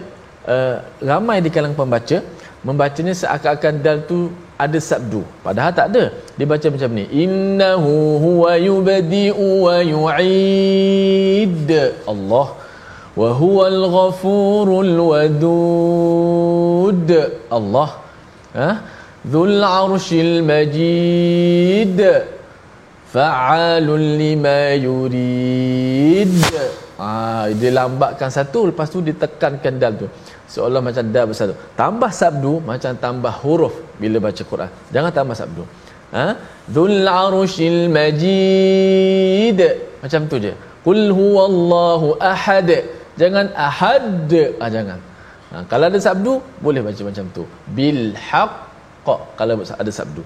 uh, 0.50 0.76
ramai 1.10 1.38
di 1.46 1.50
kalangan 1.54 1.78
pembaca 1.78 2.18
membacanya 2.66 3.14
seakan-akan 3.22 3.74
dal 3.86 4.00
tu 4.10 4.20
ada 4.55 4.79
sabdu. 4.79 5.23
Padahal 5.47 5.73
tak 5.79 5.87
ada. 5.91 6.05
Dia 6.39 6.47
baca 6.47 6.67
macam 6.75 6.91
ni. 6.95 7.05
Innahu 7.25 8.23
huwa 8.25 8.53
yubdi'u 8.59 9.47
wa 9.67 9.77
yu'id. 9.95 11.71
Allah. 12.07 12.47
Wa 13.15 13.31
huwal 13.41 13.81
ghafurul 13.97 14.95
wadud. 15.13 17.03
Allah. 17.51 17.91
Ha? 18.55 18.71
Dhul 19.27 19.59
arshil 19.63 20.43
majid. 20.43 21.99
Fa'alun 23.15 24.05
lima 24.19 24.75
yurid. 24.75 26.35
Ah 26.99 27.51
dia 27.51 27.71
lambatkan 27.75 28.31
satu 28.31 28.71
lepas 28.71 28.87
tu 28.91 28.99
ditekankan 29.03 29.75
dal 29.83 29.95
tu 29.99 30.07
seolah 30.55 30.81
macam 30.87 31.05
dah 31.15 31.25
bersatu 31.31 31.55
tambah 31.81 32.11
sabdu 32.21 32.53
macam 32.71 32.93
tambah 33.05 33.35
huruf 33.43 33.75
bila 34.03 34.19
baca 34.27 34.43
Quran. 34.51 34.71
Jangan 34.95 35.11
tambah 35.19 35.37
sabdu. 35.41 35.63
Ha? 36.17 36.27
Dzul 36.75 37.07
arshil 37.23 37.81
majid. 37.97 39.61
Macam 40.03 40.21
tu 40.31 40.37
je. 40.45 40.53
Qul 40.87 41.03
huwallahu 41.19 42.09
ahad. 42.33 42.71
Jangan 43.21 43.47
ahad. 43.69 44.31
Ah 44.63 44.71
jangan. 44.77 44.99
Ha, 45.51 45.57
kalau 45.71 45.85
ada 45.91 45.99
sabdu 46.07 46.33
boleh 46.67 46.81
baca 46.87 47.03
macam 47.11 47.27
tu. 47.37 47.45
Bil 47.77 48.03
haqq. 48.29 49.09
Kalau 49.39 49.55
ada 49.83 49.93
sabdu. 50.01 50.23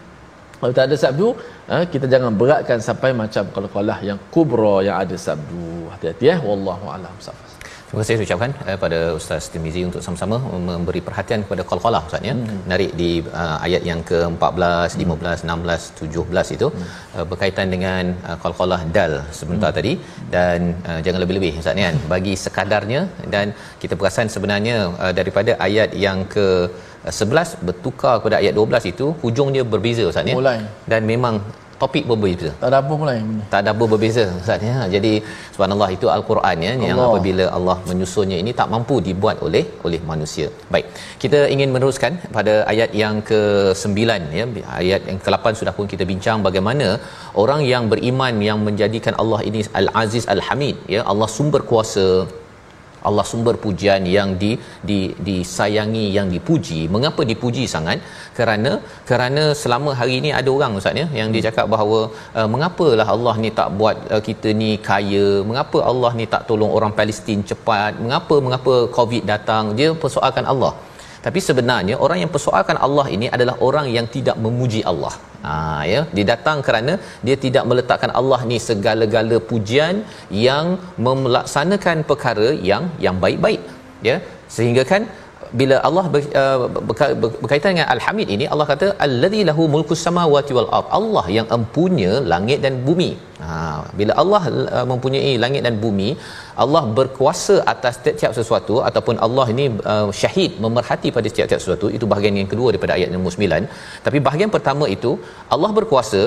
Kalau 0.58 0.72
tak 0.74 0.84
ada 0.90 0.96
sabdu 0.98 1.26
ha, 1.70 1.86
kita 1.92 2.06
jangan 2.12 2.34
beratkan 2.40 2.78
sampai 2.82 3.10
macam 3.22 3.44
kalau 3.54 3.68
kalah 3.70 3.98
yang 4.08 4.18
kubra 4.34 4.74
yang 4.86 4.96
ada 5.02 5.16
sabdu. 5.26 5.86
Hati-hati 5.92 6.26
eh. 6.34 6.38
Wallahu 6.48 6.86
alam. 6.96 7.14
Safas 7.26 7.57
Terima 7.88 8.00
kasih 8.04 8.24
ucapkan 8.24 8.50
uh, 8.68 8.76
pada 8.82 8.98
Ustaz 9.18 9.42
Timizi 9.52 9.82
untuk 9.88 10.00
sama-sama 10.06 10.36
memberi 10.68 11.00
perhatian 11.06 11.40
kepada 11.44 11.62
qalqalah 11.70 12.00
Ustaz 12.08 12.26
ya. 12.28 12.34
Hmm. 12.36 12.58
Narik 12.70 12.90
di 13.00 13.10
uh, 13.42 13.56
ayat 13.66 13.82
yang 13.90 14.00
ke-14, 14.10 14.90
hmm. 14.98 15.12
15, 15.14 15.46
16, 15.52 15.86
17 16.00 16.56
itu 16.56 16.68
hmm. 16.68 16.82
uh, 17.16 17.24
berkaitan 17.30 17.66
dengan 17.74 18.12
uh, 18.28 18.36
qalqalah 18.42 18.80
dal 18.96 19.14
sebentar 19.38 19.70
hmm. 19.70 19.78
tadi 19.78 19.92
dan 20.34 20.58
uh, 20.90 21.00
jangan 21.06 21.20
lebih-lebih 21.24 21.52
Ustaz 21.62 21.80
ya. 21.84 21.88
Bagi 22.12 22.34
sekadarnya 22.44 23.00
dan 23.36 23.56
kita 23.84 23.96
perasan 24.00 24.28
sebenarnya 24.36 24.76
uh, 25.04 25.12
daripada 25.20 25.54
ayat 25.68 25.96
yang 26.06 26.20
ke 26.34 26.46
11 27.08 27.64
bertukar 27.68 28.14
kepada 28.20 28.36
ayat 28.42 28.52
12 28.52 28.92
itu 28.92 29.06
hujungnya 29.24 29.64
berbeza 29.74 30.04
Ustaz 30.12 30.28
ya. 30.28 30.36
Dan 30.92 31.02
memang 31.12 31.36
topik 31.82 32.04
berbeza. 32.10 32.50
Tak 32.62 32.68
ada 32.70 32.78
apa 32.82 32.94
mulai. 33.00 33.16
Tak 33.52 33.60
ada 33.62 33.70
apa 33.74 33.84
berbeza 33.92 34.24
Ustaz 34.40 34.62
ya. 34.68 34.76
Jadi 34.94 35.12
subhanallah 35.54 35.90
itu 35.96 36.06
al-Quran 36.16 36.56
ya 36.66 36.72
yang 36.88 36.98
apabila 37.06 37.44
Allah 37.58 37.76
menyusunnya 37.90 38.38
ini 38.42 38.52
tak 38.60 38.68
mampu 38.74 38.96
dibuat 39.08 39.36
oleh 39.46 39.64
oleh 39.88 40.00
manusia. 40.10 40.48
Baik. 40.74 40.86
Kita 41.24 41.40
ingin 41.54 41.70
meneruskan 41.76 42.12
pada 42.38 42.54
ayat 42.72 42.90
yang 43.02 43.16
ke-9 43.30 44.00
ya. 44.40 44.46
Ayat 44.80 45.02
yang 45.10 45.20
ke-8 45.24 45.46
sudah 45.60 45.74
pun 45.78 45.88
kita 45.94 46.06
bincang 46.12 46.38
bagaimana 46.48 46.88
orang 47.44 47.62
yang 47.72 47.86
beriman 47.94 48.34
yang 48.48 48.60
menjadikan 48.68 49.16
Allah 49.22 49.40
ini 49.50 49.62
Al-Aziz 49.82 50.26
Al-Hamid 50.36 50.76
ya. 50.96 51.02
Allah 51.12 51.30
sumber 51.38 51.62
kuasa 51.70 52.06
Allah 53.08 53.24
sumber 53.30 53.54
pujian 53.64 54.02
yang 54.16 54.30
di, 54.42 54.50
di 54.88 54.98
disayangi 55.28 56.06
yang 56.16 56.28
dipuji. 56.34 56.80
Mengapa 56.94 57.22
dipuji 57.32 57.64
sangat? 57.74 57.98
Kerana 58.38 58.72
kerana 59.10 59.44
selama 59.62 59.90
hari 60.00 60.14
ini 60.20 60.30
ada 60.40 60.50
orang 60.56 60.78
ustaz 60.80 61.00
ya 61.02 61.06
yang 61.20 61.30
dia 61.34 61.42
cakap 61.48 61.66
bahawa 61.74 62.00
uh, 62.38 62.48
mengapalah 62.54 63.08
Allah 63.16 63.34
ni 63.44 63.50
tak 63.60 63.70
buat 63.80 63.96
uh, 64.14 64.22
kita 64.28 64.50
ni 64.62 64.70
kaya? 64.90 65.26
Mengapa 65.50 65.80
Allah 65.92 66.12
ni 66.20 66.26
tak 66.34 66.44
tolong 66.50 66.72
orang 66.78 66.94
Palestin 67.00 67.40
cepat? 67.50 67.92
Mengapa 68.04 68.36
mengapa 68.46 68.74
covid 68.98 69.24
datang? 69.32 69.64
Dia 69.80 69.90
persoalkan 70.04 70.46
Allah 70.54 70.72
tapi 71.26 71.40
sebenarnya 71.48 71.94
orang 72.04 72.18
yang 72.22 72.32
persoalkan 72.34 72.76
Allah 72.86 73.06
ini 73.16 73.26
adalah 73.36 73.54
orang 73.68 73.86
yang 73.96 74.06
tidak 74.16 74.36
memuji 74.44 74.80
Allah. 74.90 75.14
Ha 75.46 75.54
ya, 75.92 76.00
dia 76.16 76.26
datang 76.32 76.58
kerana 76.66 76.92
dia 77.26 77.36
tidak 77.44 77.64
meletakkan 77.70 78.12
Allah 78.20 78.40
ni 78.50 78.58
segala-gala 78.68 79.36
pujian 79.50 79.96
yang 80.46 80.66
melaksanakan 81.08 81.98
perkara 82.10 82.48
yang 82.70 82.86
yang 83.06 83.18
baik-baik. 83.24 83.62
Ya, 84.08 84.16
sehingga 84.56 84.82
kan 84.90 85.04
bila 85.60 85.76
Allah 85.88 86.04
ber, 86.14 86.20
uh, 86.42 86.58
berkaitan 87.42 87.70
dengan 87.74 87.88
al-hamid 87.94 88.28
ini 88.36 88.44
Allah 88.52 88.66
kata 88.72 88.86
allazi 89.06 89.42
lahu 89.48 89.64
mulkus 89.74 90.02
samawati 90.06 90.52
wal 90.56 90.70
ard. 90.78 90.88
Allah 90.98 91.24
yang 91.36 91.46
empunya 91.58 92.12
langit 92.32 92.60
dan 92.66 92.76
bumi. 92.88 93.10
Ha 93.42 93.58
bila 93.98 94.12
Allah 94.22 94.42
uh, 94.76 94.86
mempunyai 94.92 95.32
langit 95.44 95.62
dan 95.66 95.74
bumi 95.84 96.08
Allah 96.64 96.82
berkuasa 96.98 97.56
atas 97.72 97.94
setiap 97.98 98.32
sesuatu 98.38 98.76
ataupun 98.88 99.16
Allah 99.26 99.46
ini 99.54 99.66
uh, 99.92 100.08
syahid 100.22 100.52
memerhati 100.64 101.10
pada 101.16 101.26
setiap-setiap 101.30 101.62
sesuatu 101.64 101.88
itu 101.98 102.06
bahagian 102.12 102.40
yang 102.40 102.50
kedua 102.52 102.68
daripada 102.74 102.94
ayat 102.98 103.10
nombor 103.14 103.34
9 103.36 104.04
tapi 104.08 104.20
bahagian 104.28 104.52
pertama 104.56 104.86
itu 104.96 105.12
Allah 105.56 105.70
berkuasa 105.78 106.22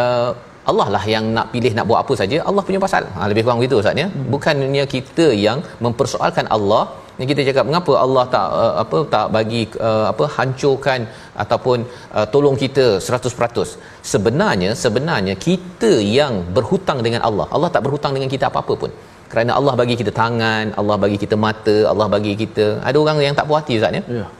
uh, 0.00 0.32
Allah 0.70 0.86
lah 0.94 1.04
yang 1.14 1.24
nak 1.36 1.46
pilih 1.54 1.72
nak 1.76 1.86
buat 1.90 2.00
apa 2.02 2.14
saja 2.20 2.36
Allah 2.48 2.62
punya 2.68 2.80
pasal. 2.84 3.04
Ha, 3.16 3.28
lebih 3.30 3.42
kurang 3.44 3.60
begitu 3.60 3.76
ustaz 3.80 4.02
ya? 4.02 4.06
Bukannya 4.34 4.84
kita 4.94 5.26
yang 5.46 5.58
mempersoalkan 5.86 6.46
Allah 6.56 6.82
ni 7.18 7.24
kita 7.30 7.40
cakap 7.48 7.64
mengapa 7.68 7.92
Allah 8.04 8.24
tak 8.34 8.46
uh, 8.60 8.74
apa 8.82 8.98
tak 9.14 9.26
bagi 9.36 9.62
uh, 9.88 10.04
apa 10.12 10.24
hancurkan 10.36 11.00
ataupun 11.44 11.78
uh, 12.16 12.26
tolong 12.34 12.56
kita 12.62 12.86
100% 13.08 13.74
sebenarnya 14.12 14.70
sebenarnya 14.84 15.34
kita 15.46 15.92
yang 16.18 16.34
berhutang 16.56 17.00
dengan 17.06 17.22
Allah. 17.28 17.48
Allah 17.56 17.70
tak 17.76 17.84
berhutang 17.86 18.14
dengan 18.18 18.30
kita 18.36 18.46
apa-apa 18.50 18.76
pun. 18.84 18.92
Kerana 19.32 19.52
Allah 19.58 19.74
bagi 19.80 19.94
kita 20.00 20.12
tangan 20.22 20.64
Allah 20.80 20.96
bagi 21.04 21.18
kita 21.24 21.36
mata 21.46 21.76
Allah 21.92 22.06
bagi 22.16 22.32
kita 22.42 22.66
ada 22.88 22.96
orang 23.04 23.22
yang 23.26 23.36
tak 23.38 23.46
puas 23.50 23.60
hati 23.62 23.76
ustaz 23.80 23.98
ya? 23.98 24.04
Yeah 24.20 24.30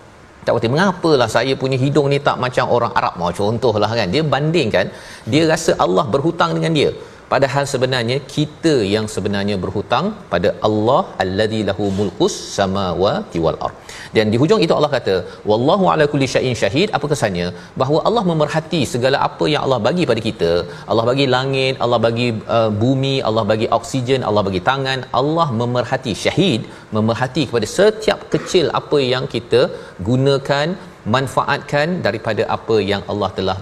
tak 0.45 0.53
berarti 0.55 0.71
mengapalah 0.75 1.29
saya 1.35 1.53
punya 1.63 1.77
hidung 1.85 2.07
ni 2.13 2.19
tak 2.29 2.37
macam 2.45 2.65
orang 2.77 2.93
Arab? 3.01 3.15
Mau 3.21 3.31
contohlah 3.41 3.91
kan. 3.99 4.09
Dia 4.15 4.23
bandingkan 4.35 4.87
dia 5.33 5.43
rasa 5.53 5.73
Allah 5.85 6.05
berhutang 6.15 6.53
dengan 6.57 6.73
dia 6.79 6.91
padahal 7.33 7.65
sebenarnya 7.73 8.17
kita 8.35 8.75
yang 8.95 9.07
sebenarnya 9.15 9.57
berhutang 9.65 10.07
pada 10.33 10.51
Allah 10.69 11.01
allazi 11.25 11.61
lahu 11.69 11.87
mulkus 11.99 12.35
samawati 12.57 13.41
wal 13.45 13.59
ard. 13.67 13.77
Dan 14.17 14.33
di 14.33 14.39
hujung 14.43 14.63
itu 14.67 14.75
Allah 14.79 14.91
kata 14.97 15.17
wallahu 15.51 15.85
ala 15.93 16.07
kulli 16.13 16.29
syai'in 16.35 16.57
syahid 16.63 16.89
apa 16.99 17.09
kesannya? 17.13 17.49
Bahawa 17.83 18.01
Allah 18.09 18.25
memerhati 18.33 18.81
segala 18.95 19.19
apa 19.29 19.47
yang 19.53 19.63
Allah 19.67 19.81
bagi 19.89 20.07
pada 20.13 20.23
kita. 20.29 20.53
Allah 20.91 21.05
bagi 21.11 21.27
langit 21.37 21.75
Allah 21.85 22.01
bagi 22.07 22.29
uh, 22.57 22.71
bumi 22.83 23.15
Allah 23.29 23.45
bagi 23.53 23.69
oksigen 23.79 24.23
Allah 24.31 24.45
bagi 24.49 24.63
tangan. 24.71 25.01
Allah 25.21 25.49
memerhati 25.63 26.15
syahid 26.25 26.63
memerhati 26.97 27.45
kepada 27.51 27.69
setiap 27.77 28.21
kecil 28.35 28.67
apa 28.81 28.99
yang 29.13 29.27
kita 29.37 29.63
gunakan 30.11 30.69
manfaatkan 31.17 31.89
daripada 32.07 32.43
apa 32.57 32.77
yang 32.91 33.03
Allah 33.13 33.31
telah 33.39 33.57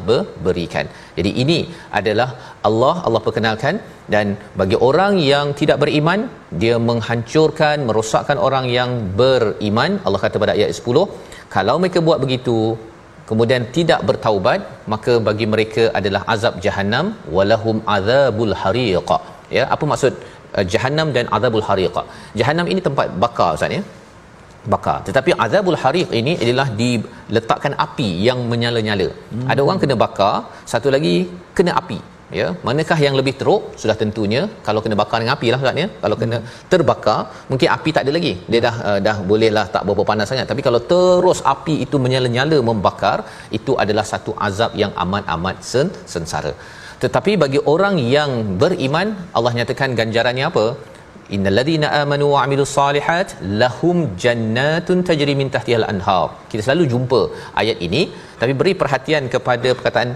berikan. 0.47 0.87
Jadi 1.19 1.31
ini 1.43 1.59
adalah 2.01 2.29
Allah 2.69 2.95
Allah 3.07 3.23
perkenalkan 3.27 3.77
dan 4.15 4.37
bagi 4.61 4.79
orang 4.89 5.15
yang 5.33 5.49
tidak 5.61 5.81
beriman 5.83 6.23
dia 6.63 6.77
menghancurkan 6.91 7.87
merosakkan 7.89 8.39
orang 8.49 8.67
yang 8.79 8.93
beriman. 9.21 9.93
Allah 10.07 10.23
kata 10.25 10.43
pada 10.45 10.55
ayat 10.59 10.81
10 10.81 11.07
kalau 11.57 11.77
mereka 11.83 12.01
buat 12.09 12.21
begitu 12.25 12.59
kemudian 13.31 13.63
tidak 13.77 14.01
bertaubat 14.09 14.61
maka 14.93 15.13
bagi 15.29 15.47
mereka 15.53 15.83
adalah 15.99 16.23
azab 16.35 16.55
jahanam 16.65 17.07
walahum 17.37 17.79
azabul 17.97 18.55
hariq 18.63 19.11
ya 19.57 19.65
apa 19.75 19.85
maksud 19.93 20.15
uh, 20.57 20.65
jahanam 20.73 21.09
dan 21.17 21.27
azabul 21.37 21.65
hariq 21.69 21.99
jahanam 22.41 22.69
ini 22.73 22.81
tempat 22.89 23.09
bakar 23.25 23.51
ustaz 23.59 23.77
ya 23.79 23.83
bakar. 24.75 24.99
Tetapi 25.09 25.31
azabul 25.45 25.79
hariq 25.83 26.09
ini 26.21 26.33
adalah 26.45 26.69
diletakkan 26.81 27.75
api 27.87 28.09
yang 28.29 28.41
menyala-nyala. 28.53 29.09
Hmm. 29.33 29.47
ada 29.53 29.61
orang 29.67 29.81
kena 29.83 29.97
bakar 30.07 30.35
satu 30.73 30.89
lagi 30.97 31.15
kena 31.59 31.75
api 31.83 31.99
ya. 32.41 32.47
Manakah 32.69 32.99
yang 33.05 33.15
lebih 33.21 33.35
teruk? 33.41 33.63
Sudah 33.83 33.97
tentunya 34.03 34.43
kalau 34.67 34.81
kena 34.85 34.97
bakar 35.03 35.19
dengan 35.23 35.35
api 35.37 35.49
lah 35.55 35.61
ya. 35.83 35.89
Kalau 36.03 36.17
kena 36.21 36.39
terbakar 36.73 37.19
mungkin 37.51 37.69
api 37.77 37.91
tak 37.97 38.05
ada 38.07 38.13
lagi. 38.19 38.35
Dia 38.53 38.61
dah 38.67 38.75
uh, 38.89 38.99
dah 39.07 39.17
bolehlah 39.31 39.67
tak 39.75 39.83
berapa 39.89 40.05
panas 40.11 40.29
sangat. 40.33 40.49
Tapi 40.53 40.65
kalau 40.69 40.81
terus 40.93 41.41
api 41.55 41.77
itu 41.87 41.99
menyala-nyala 42.05 42.61
membakar 42.71 43.19
itu 43.59 43.75
adalah 43.85 44.07
satu 44.13 44.35
azab 44.49 44.73
yang 44.85 44.95
amat-amat 45.05 45.59
sen 45.73 45.91
sengsara. 46.15 46.55
Tetapi 47.03 47.33
bagi 47.43 47.61
orang 47.75 47.95
yang 48.17 48.31
beriman 48.63 49.09
Allah 49.37 49.53
nyatakan 49.59 49.91
ganjarannya 50.01 50.45
apa 50.51 50.67
innalladzina 51.37 51.89
amanu 52.01 52.27
wa 52.35 52.39
amilus 52.45 52.73
solihat 52.79 53.29
lahum 53.63 53.99
jannatun 54.25 55.01
tajri 55.09 55.35
min 55.41 55.51
tahtiha 55.55 55.79
al-anhar 55.83 56.25
kita 56.51 56.63
selalu 56.67 56.87
jumpa 56.93 57.21
ayat 57.63 57.79
ini 57.87 58.03
tapi 58.43 58.55
beri 58.61 58.75
perhatian 58.83 59.27
kepada 59.35 59.71
perkataan 59.79 60.11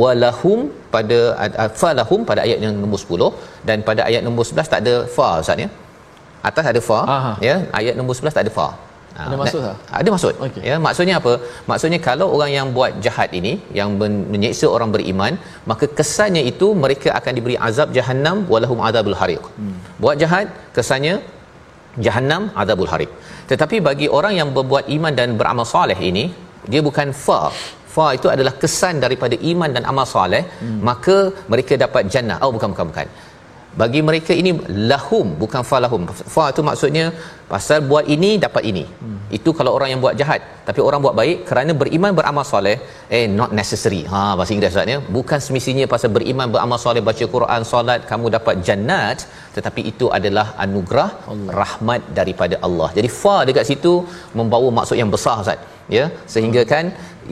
walahum 0.00 0.60
pada 0.94 1.18
uh, 1.44 1.70
falahum 1.80 2.20
pada 2.30 2.40
ayat 2.46 2.58
yang 2.64 2.74
nombor 2.82 3.00
10 3.04 3.68
dan 3.68 3.78
pada 3.88 4.00
ayat 4.08 4.22
nombor 4.26 4.44
11 4.50 4.72
tak 4.72 4.80
ada 4.84 4.94
fa 5.16 5.28
ustaz 5.42 5.64
ya? 5.64 5.68
Atas 6.48 6.64
ada 6.70 6.80
fa 6.88 7.00
Aha. 7.16 7.32
ya? 7.48 7.54
Ayat 7.80 7.94
nombor 7.98 8.14
11 8.20 8.36
tak 8.36 8.44
ada 8.46 8.52
fa 8.58 8.68
ada 9.24 9.36
maksud 9.40 9.60
tak? 9.66 9.76
Ada 9.98 10.08
maksud. 10.14 10.34
Okay. 10.46 10.62
Ya, 10.68 10.76
maksudnya 10.86 11.14
apa? 11.20 11.32
Maksudnya 11.70 11.98
kalau 12.06 12.26
orang 12.36 12.50
yang 12.56 12.66
buat 12.76 12.92
jahat 13.04 13.30
ini 13.38 13.52
yang 13.78 13.90
menyeksa 14.34 14.66
orang 14.76 14.90
beriman, 14.94 15.34
maka 15.70 15.86
kesannya 15.98 16.42
itu 16.52 16.68
mereka 16.84 17.08
akan 17.18 17.32
diberi 17.38 17.56
azab 17.68 17.90
jahanam 17.98 18.38
walahum 18.52 18.80
adzabul 18.88 19.18
hariq. 19.20 19.44
Hmm. 19.58 19.76
Buat 20.04 20.16
jahat 20.22 20.46
kesannya 20.78 21.14
jahanam 22.06 22.44
adzabul 22.62 22.90
hariq. 22.94 23.12
Tetapi 23.50 23.78
bagi 23.88 24.08
orang 24.18 24.34
yang 24.40 24.50
berbuat 24.56 24.86
iman 24.96 25.14
dan 25.20 25.36
beramal 25.40 25.68
soleh 25.74 25.98
ini, 26.10 26.24
dia 26.72 26.82
bukan 26.88 27.10
fa. 27.26 27.40
Fa 27.94 28.06
itu 28.16 28.28
adalah 28.34 28.54
kesan 28.62 29.04
daripada 29.04 29.36
iman 29.52 29.70
dan 29.76 29.84
amal 29.90 30.06
soleh, 30.14 30.42
hmm. 30.62 30.78
maka 30.88 31.16
mereka 31.52 31.76
dapat 31.84 32.08
jannah. 32.14 32.38
Oh 32.44 32.52
bukan 32.56 32.70
bukan 32.74 32.88
bukan 32.92 33.08
bagi 33.80 34.00
mereka 34.08 34.32
ini 34.40 34.50
lahum 34.92 35.26
bukan 35.42 35.62
falahum 35.68 36.02
fa 36.34 36.44
itu 36.52 36.62
maksudnya 36.68 37.04
pasal 37.52 37.78
buat 37.90 38.06
ini 38.14 38.30
dapat 38.46 38.64
ini. 38.72 38.84
Hmm. 39.02 39.18
itu 39.36 39.50
kalau 39.58 39.70
orang 39.76 39.88
yang 39.92 40.00
buat 40.04 40.14
jahat. 40.20 40.40
Tapi 40.68 40.80
orang 40.88 41.00
buat 41.04 41.14
baik 41.20 41.38
kerana 41.48 41.72
beriman 41.82 42.12
beramal 42.18 42.44
soleh 42.50 42.74
eh 43.16 43.24
not 43.38 43.50
necessary. 43.60 44.00
Ha 44.12 44.20
bahasa 44.38 44.52
Inggeris 44.54 44.76
maksudnya 44.76 44.98
bukan 45.16 45.38
semestinya 45.46 45.86
pasal 45.94 46.10
beriman 46.16 46.48
beramal 46.54 46.78
soleh 46.84 47.02
baca 47.08 47.24
Quran 47.34 47.62
solat 47.72 48.00
kamu 48.10 48.26
dapat 48.36 48.54
jannat. 48.66 49.18
Tetapi 49.56 49.80
itu 49.92 50.08
adalah 50.18 50.46
anugerah 50.64 51.08
Allah. 51.32 51.54
rahmat 51.60 52.02
daripada 52.18 52.58
Allah. 52.68 52.90
Jadi 52.98 53.08
fa 53.20 53.36
dekat 53.48 53.66
situ 53.70 53.94
membawa 54.40 54.68
maksud 54.78 54.98
yang 55.02 55.12
besar 55.16 55.36
Ustaz. 55.44 55.60
Ya? 55.96 56.04
Sehingga 56.34 56.62
kan 56.74 56.84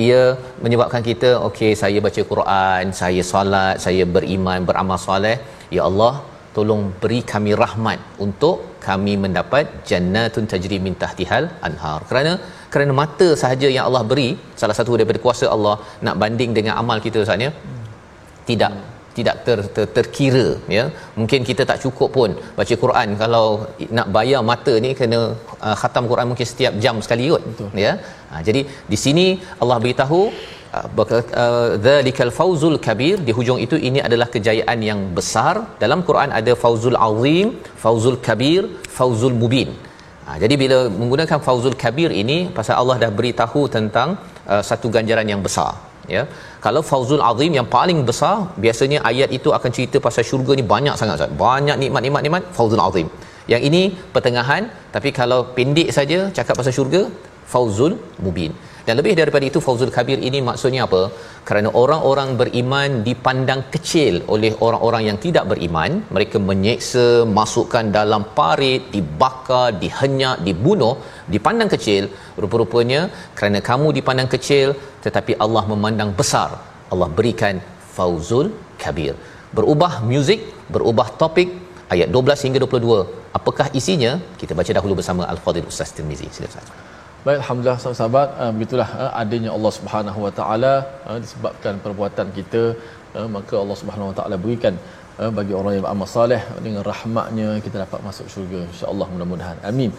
ia 0.06 0.22
menyebabkan 0.64 1.02
kita 1.10 1.30
okey 1.48 1.72
saya 1.82 1.98
baca 2.06 2.22
Quran 2.32 2.84
saya 3.02 3.22
solat 3.32 3.76
saya 3.86 4.04
beriman 4.16 4.68
beramal 4.70 5.00
soleh. 5.06 5.36
Ya 5.76 5.84
Allah 5.90 6.14
tolong 6.56 6.82
beri 7.02 7.20
kami 7.32 7.52
rahmat 7.64 7.98
untuk 8.26 8.69
kami 8.86 9.14
mendapat 9.24 9.64
jannatun 9.90 10.44
tajri 10.52 10.78
min 10.86 10.94
tahtihal 11.02 11.44
anhar 11.68 11.98
kerana 12.10 12.32
kerana 12.72 12.92
mata 13.00 13.28
sahaja 13.42 13.68
yang 13.76 13.84
Allah 13.88 14.02
beri 14.12 14.30
salah 14.60 14.76
satu 14.78 14.98
daripada 14.98 15.20
kuasa 15.24 15.46
Allah 15.56 15.76
nak 16.06 16.16
banding 16.22 16.52
dengan 16.58 16.74
amal 16.82 17.00
kita 17.06 17.22
saatnya 17.28 17.50
hmm. 17.54 17.84
tidak 18.50 18.72
hmm. 18.76 18.88
tidak 19.18 19.36
ter, 19.46 19.58
ter, 19.76 19.86
terkira 19.96 20.46
ya 20.76 20.84
mungkin 21.18 21.40
kita 21.48 21.62
tak 21.70 21.80
cukup 21.84 22.10
pun 22.16 22.30
baca 22.58 22.74
Quran 22.82 23.08
kalau 23.22 23.46
nak 23.98 24.08
bayar 24.16 24.40
mata 24.50 24.74
ni 24.84 24.90
kena 25.00 25.20
uh, 25.66 25.76
khatam 25.82 26.06
Quran 26.12 26.28
mungkin 26.30 26.48
setiap 26.52 26.74
jam 26.84 26.98
sekali 27.06 27.26
kot 27.34 27.44
Betul. 27.50 27.70
ya 27.86 27.92
ha, 28.30 28.42
jadi 28.48 28.62
di 28.92 28.98
sini 29.04 29.26
Allah 29.62 29.78
beritahu 29.84 30.20
Ah, 30.78 30.86
ah, 31.42 31.68
zalikal 31.84 32.32
fauzul 32.38 32.76
kabir. 32.86 33.16
Di 33.26 33.32
hujung 33.38 33.58
itu 33.64 33.76
ini 33.88 34.00
adalah 34.08 34.28
kejayaan 34.34 34.78
yang 34.88 35.00
besar. 35.16 35.54
Dalam 35.82 36.00
Quran 36.08 36.30
ada 36.40 36.52
fauzul 36.62 36.98
azim 37.06 37.48
fauzul 37.84 38.18
kabir 38.26 38.62
fauzul 38.98 39.34
mubin. 39.42 39.70
Ha, 40.26 40.36
jadi 40.42 40.54
bila 40.62 40.78
menggunakan 41.00 41.38
fauzul 41.46 41.74
kabir 41.84 42.10
ini 42.22 42.36
pasal 42.58 42.74
Allah 42.80 42.96
dah 43.02 43.10
beritahu 43.18 43.62
tentang 43.76 44.08
uh, 44.52 44.62
satu 44.68 44.86
ganjaran 44.96 45.26
yang 45.32 45.42
besar 45.46 45.70
ya. 46.14 46.22
Kalau 46.64 46.82
fauzul 46.90 47.24
azim 47.30 47.52
yang 47.58 47.68
paling 47.76 48.00
besar 48.10 48.36
biasanya 48.64 48.98
ayat 49.10 49.30
itu 49.38 49.50
akan 49.58 49.70
cerita 49.76 49.98
pasal 50.06 50.22
syurga 50.30 50.54
ni 50.60 50.66
banyak 50.74 50.94
sangat 51.00 51.16
Ustaz. 51.18 51.34
Banyak 51.46 51.76
nikmat-nikmat 51.82 52.22
nikmat 52.26 52.44
fauzul 52.58 52.84
azim. 52.88 53.08
Yang 53.52 53.62
ini 53.70 53.82
pertengahan 54.14 54.64
tapi 54.96 55.10
kalau 55.20 55.40
pendek 55.58 55.90
saja 55.98 56.20
cakap 56.38 56.54
pasal 56.62 56.74
syurga 56.78 57.02
fauzul 57.54 57.94
mubin 58.26 58.54
dan 58.86 58.94
lebih 59.00 59.14
daripada 59.20 59.44
itu 59.50 59.58
fauzul 59.66 59.92
kabir 59.96 60.18
ini 60.28 60.38
maksudnya 60.48 60.82
apa? 60.86 61.02
Kerana 61.48 61.68
orang-orang 61.82 62.30
beriman 62.40 62.90
dipandang 63.08 63.62
kecil 63.74 64.14
oleh 64.34 64.52
orang-orang 64.66 65.02
yang 65.08 65.18
tidak 65.24 65.44
beriman 65.52 65.90
mereka 66.16 66.36
menyeksa 66.50 67.06
masukkan 67.38 67.86
dalam 67.98 68.24
parit 68.38 68.82
dibakar 68.94 69.66
dihenyak 69.82 70.36
dibunuh 70.48 70.94
dipandang 71.34 71.70
kecil. 71.74 72.02
Rupa-rupanya 72.42 73.00
kerana 73.38 73.60
kamu 73.70 73.88
dipandang 73.98 74.30
kecil 74.34 74.68
tetapi 75.06 75.34
Allah 75.44 75.64
memandang 75.72 76.12
besar 76.20 76.50
Allah 76.92 77.08
berikan 77.18 77.56
fauzul 77.96 78.46
kabir 78.82 79.14
berubah 79.56 79.92
muzik 80.10 80.40
berubah 80.74 81.08
topik 81.22 81.48
ayat 81.94 82.08
12 82.14 82.44
hingga 82.46 82.58
22 82.66 83.34
apakah 83.38 83.66
isinya? 83.80 84.12
Kita 84.40 84.52
baca 84.58 84.72
dahulu 84.78 84.94
bersama 85.00 85.22
al-fadil 85.32 85.66
ustaz 85.72 85.90
Tirmizi. 85.96 86.28
Silakan 86.36 86.89
Baik 87.25 87.37
alhamdulillah 87.41 87.79
sahabat-sahabat 87.81 88.27
uh, 88.41 88.51
begitulah 88.55 88.89
uh, 89.03 89.11
adanya 89.21 89.51
Allah 89.57 89.71
Subhanahu 89.77 90.19
Wa 90.25 90.31
Taala 90.39 90.73
uh, 91.09 91.17
disebabkan 91.23 91.73
perbuatan 91.85 92.27
kita 92.37 92.63
uh, 93.17 93.27
maka 93.35 93.53
Allah 93.61 93.77
Subhanahu 93.81 94.09
Wa 94.11 94.15
Taala 94.17 94.35
berikan 94.43 94.73
uh, 95.21 95.31
bagi 95.37 95.53
orang 95.59 95.71
yang 95.75 95.83
beramal 95.85 96.09
soleh 96.17 96.41
dengan 96.65 96.83
rahmatnya 96.91 97.49
kita 97.65 97.77
dapat 97.85 97.99
masuk 98.07 98.27
syurga 98.33 98.59
insya-Allah 98.71 99.07
mudah-mudahan 99.13 99.57
amin. 99.71 99.91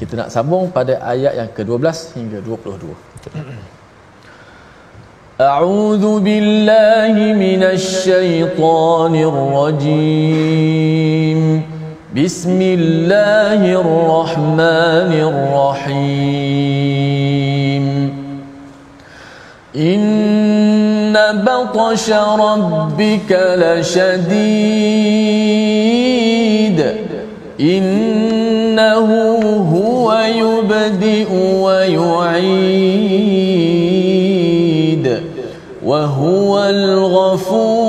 Kita 0.00 0.12
nak 0.20 0.28
sambung 0.36 0.64
pada 0.76 0.94
ayat 1.14 1.32
yang 1.40 1.50
ke-12 1.56 1.96
hingga 2.18 2.38
22. 2.44 3.72
أعوذ 5.40 6.04
بالله 6.26 7.14
من 7.34 7.62
الشيطان 7.76 9.14
الرجيم 9.30 11.40
بسم 12.15 12.61
الله 12.61 13.81
الرحمن 13.81 15.11
الرحيم. 15.79 16.25
إن 19.75 21.13
بطش 21.45 22.09
ربك 22.39 23.31
لشديد. 23.31 24.39
إنه 27.59 29.09
هو 29.73 30.17
يبدئ 30.35 31.33
ويعيد. 31.61 32.39
وهو 35.85 36.63
الغفور 36.63 37.88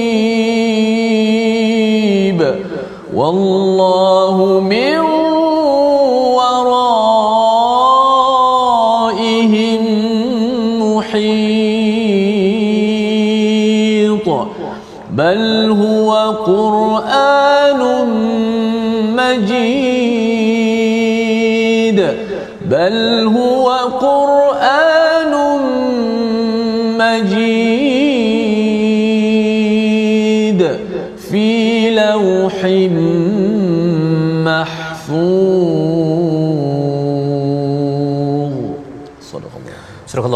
والله 3.30 4.60
من 4.60 4.79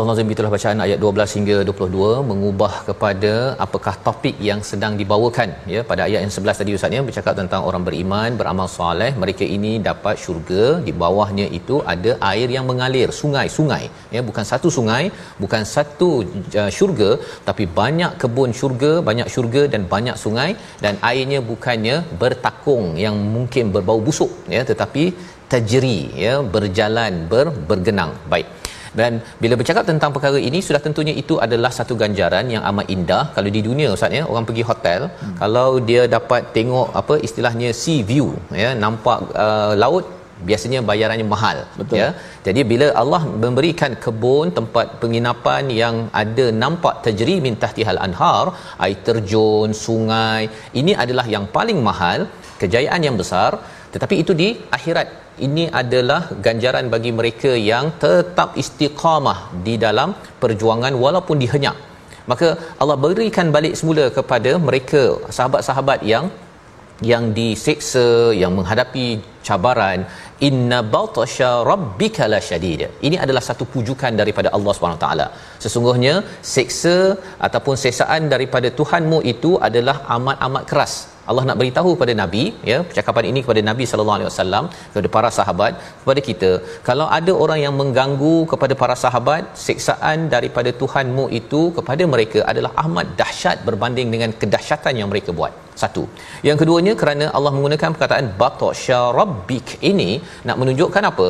Surah 0.05 0.13
Allah 0.13 0.21
Nazim 0.21 0.33
itulah 0.33 0.51
bacaan 0.53 0.79
ayat 0.85 0.99
12 1.03 1.35
hingga 1.35 1.55
22 1.67 2.09
mengubah 2.31 2.73
kepada 2.87 3.31
apakah 3.65 3.93
topik 4.07 4.35
yang 4.47 4.59
sedang 4.69 4.93
dibawakan 4.99 5.49
ya 5.73 5.79
pada 5.91 6.01
ayat 6.05 6.19
yang 6.23 6.33
11 6.35 6.59
tadi 6.59 6.75
ustaz 6.77 6.95
ya 6.95 7.01
bercakap 7.07 7.33
tentang 7.39 7.61
orang 7.69 7.83
beriman 7.87 8.37
beramal 8.39 8.67
soleh. 8.75 9.09
Mereka 9.23 9.45
ini 9.55 9.71
dapat 9.87 10.15
syurga. 10.23 10.65
Di 10.87 10.93
bawahnya 11.03 11.45
itu 11.59 11.77
ada 11.93 12.11
air 12.31 12.47
yang 12.55 12.67
mengalir 12.71 13.09
sungai-sungai 13.21 13.83
ya 14.15 14.21
bukan 14.29 14.45
satu 14.51 14.69
sungai 14.77 15.03
bukan 15.43 15.65
satu 15.73 16.09
uh, 16.63 16.69
syurga 16.77 17.09
tapi 17.47 17.65
banyak 17.79 18.13
kebun 18.23 18.53
syurga 18.59 18.91
banyak 19.09 19.29
syurga 19.37 19.63
dan 19.75 19.89
banyak 19.95 20.19
sungai. 20.25 20.49
Dan 20.85 21.01
airnya 21.11 21.41
bukannya 21.51 21.97
bertakung 22.21 22.85
yang 23.05 23.17
mungkin 23.37 23.73
berbau 23.77 23.99
busuk 24.09 24.33
ya 24.57 24.61
tetapi 24.71 25.05
tajri 25.53 25.99
ya 26.25 26.35
berjalan 26.57 27.25
ber, 27.33 27.47
bergenang. 27.71 28.13
Baik 28.35 28.47
dan 28.99 29.11
bila 29.43 29.55
bercakap 29.59 29.85
tentang 29.91 30.11
perkara 30.15 30.39
ini 30.49 30.59
sudah 30.67 30.81
tentunya 30.87 31.13
itu 31.21 31.37
adalah 31.45 31.71
satu 31.77 31.95
ganjaran 32.01 32.47
yang 32.55 32.65
amat 32.71 32.87
indah 32.95 33.23
kalau 33.37 33.49
di 33.57 33.63
dunia 33.69 33.89
ustaz 33.95 34.17
ya 34.19 34.23
orang 34.31 34.47
pergi 34.49 34.65
hotel 34.71 35.01
hmm. 35.07 35.37
kalau 35.41 35.69
dia 35.89 36.03
dapat 36.17 36.43
tengok 36.57 36.89
apa 37.01 37.17
istilahnya 37.27 37.71
sea 37.83 38.03
view 38.11 38.27
ya 38.63 38.69
nampak 38.85 39.19
uh, 39.45 39.73
laut 39.83 40.05
biasanya 40.47 40.79
bayarannya 40.89 41.27
mahal 41.33 41.57
Betul. 41.79 41.97
ya 41.99 42.07
jadi 42.47 42.61
bila 42.71 42.87
Allah 43.01 43.21
memberikan 43.43 43.91
kebun 44.05 44.47
tempat 44.57 44.87
penginapan 45.03 45.65
yang 45.81 45.95
ada 46.23 46.45
nampak 46.63 46.95
tajri 47.05 47.35
min 47.45 47.55
tahtihal 47.63 48.01
anhar 48.07 48.45
air 48.85 48.99
terjun 49.07 49.71
sungai 49.85 50.41
ini 50.81 50.93
adalah 51.03 51.25
yang 51.35 51.47
paling 51.57 51.79
mahal 51.89 52.21
kejayaan 52.63 53.07
yang 53.07 53.17
besar 53.21 53.51
tetapi 53.93 54.15
itu 54.23 54.33
di 54.41 54.49
akhirat 54.77 55.07
ini 55.47 55.65
adalah 55.81 56.21
ganjaran 56.45 56.87
bagi 56.93 57.11
mereka 57.19 57.51
yang 57.71 57.85
tetap 58.03 58.55
istiqamah 58.61 59.39
di 59.67 59.75
dalam 59.85 60.11
perjuangan 60.43 60.93
walaupun 61.03 61.39
dihenyak. 61.43 61.77
Maka 62.31 62.47
Allah 62.81 62.97
berikan 63.05 63.49
balik 63.55 63.77
semula 63.79 64.05
kepada 64.17 64.51
mereka 64.67 65.03
sahabat-sahabat 65.37 66.01
yang 66.13 66.25
yang 67.09 67.23
diseksa 67.37 68.31
yang 68.41 68.51
menghadapi 68.57 69.07
cabaran 69.47 69.99
inna 70.47 70.79
batasha 70.93 71.49
rabbika 71.69 72.25
lasyadid 72.33 72.81
ini 73.07 73.17
adalah 73.23 73.43
satu 73.47 73.63
pujukan 73.73 74.13
daripada 74.21 74.49
Allah 74.57 74.73
Subhanahu 74.75 75.01
taala. 75.03 75.27
Sesungguhnya 75.63 76.13
seksa 76.55 76.95
ataupun 77.47 77.75
sesaan 77.85 78.31
daripada 78.33 78.71
Tuhanmu 78.79 79.19
itu 79.33 79.51
adalah 79.69 79.97
amat-amat 80.17 80.63
keras 80.71 80.93
Allah 81.31 81.43
nak 81.49 81.57
beritahu 81.61 81.89
kepada 81.95 82.13
nabi 82.21 82.43
ya 82.71 82.77
percakapan 82.89 83.25
ini 83.31 83.39
kepada 83.45 83.61
nabi 83.69 83.85
sallallahu 83.89 84.17
alaihi 84.17 84.29
wasallam 84.31 84.63
kepada 84.91 85.09
para 85.15 85.29
sahabat 85.37 85.73
kepada 86.01 86.21
kita. 86.29 86.51
Kalau 86.89 87.07
ada 87.17 87.33
orang 87.43 87.59
yang 87.65 87.75
mengganggu 87.81 88.35
kepada 88.51 88.73
para 88.81 88.95
sahabat 89.03 89.43
siksaan 89.67 90.29
daripada 90.35 90.71
Tuhanmu 90.81 91.25
itu 91.39 91.61
kepada 91.79 92.05
mereka 92.13 92.41
adalah 92.51 92.71
amat 92.85 93.09
dahsyat 93.21 93.59
berbanding 93.69 94.09
dengan 94.15 94.31
kedahsyatan 94.43 94.95
yang 95.01 95.11
mereka 95.13 95.31
buat. 95.41 95.53
Satu. 95.81 96.03
Yang 96.47 96.57
keduanya 96.61 96.93
kerana 97.01 97.25
Allah 97.37 97.51
menggunakan 97.55 97.89
perkataan 97.95 98.27
batasya 98.41 99.01
rabbik 99.19 99.69
ini 99.91 100.11
nak 100.47 100.57
menunjukkan 100.61 101.05
apa? 101.11 101.27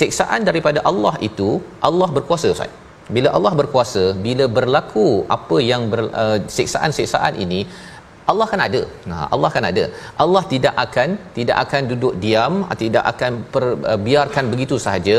Siksaan 0.00 0.42
daripada 0.48 0.78
Allah 0.90 1.14
itu 1.28 1.48
Allah 1.88 2.08
berkuasa 2.16 2.48
Ustaz. 2.54 2.72
Bila 3.16 3.28
Allah 3.36 3.52
berkuasa 3.58 4.04
bila 4.26 4.44
berlaku 4.56 5.08
apa 5.36 5.56
yang 5.70 5.82
ber, 5.92 6.00
uh, 6.22 6.38
siksaan-siksaan 6.56 7.34
ini 7.44 7.60
Allah 8.32 8.46
kan 8.52 8.60
ada. 8.66 8.82
Nah, 9.10 9.24
Allah 9.34 9.50
kan 9.54 9.64
ada. 9.70 9.84
Allah 10.24 10.42
tidak 10.52 10.74
akan 10.84 11.08
tidak 11.38 11.56
akan 11.64 11.82
duduk 11.92 12.14
diam, 12.24 12.54
tidak 12.82 13.04
akan 13.12 13.32
per, 13.54 13.64
uh, 13.92 13.98
biarkan 14.06 14.44
begitu 14.52 14.76
sahaja. 14.86 15.16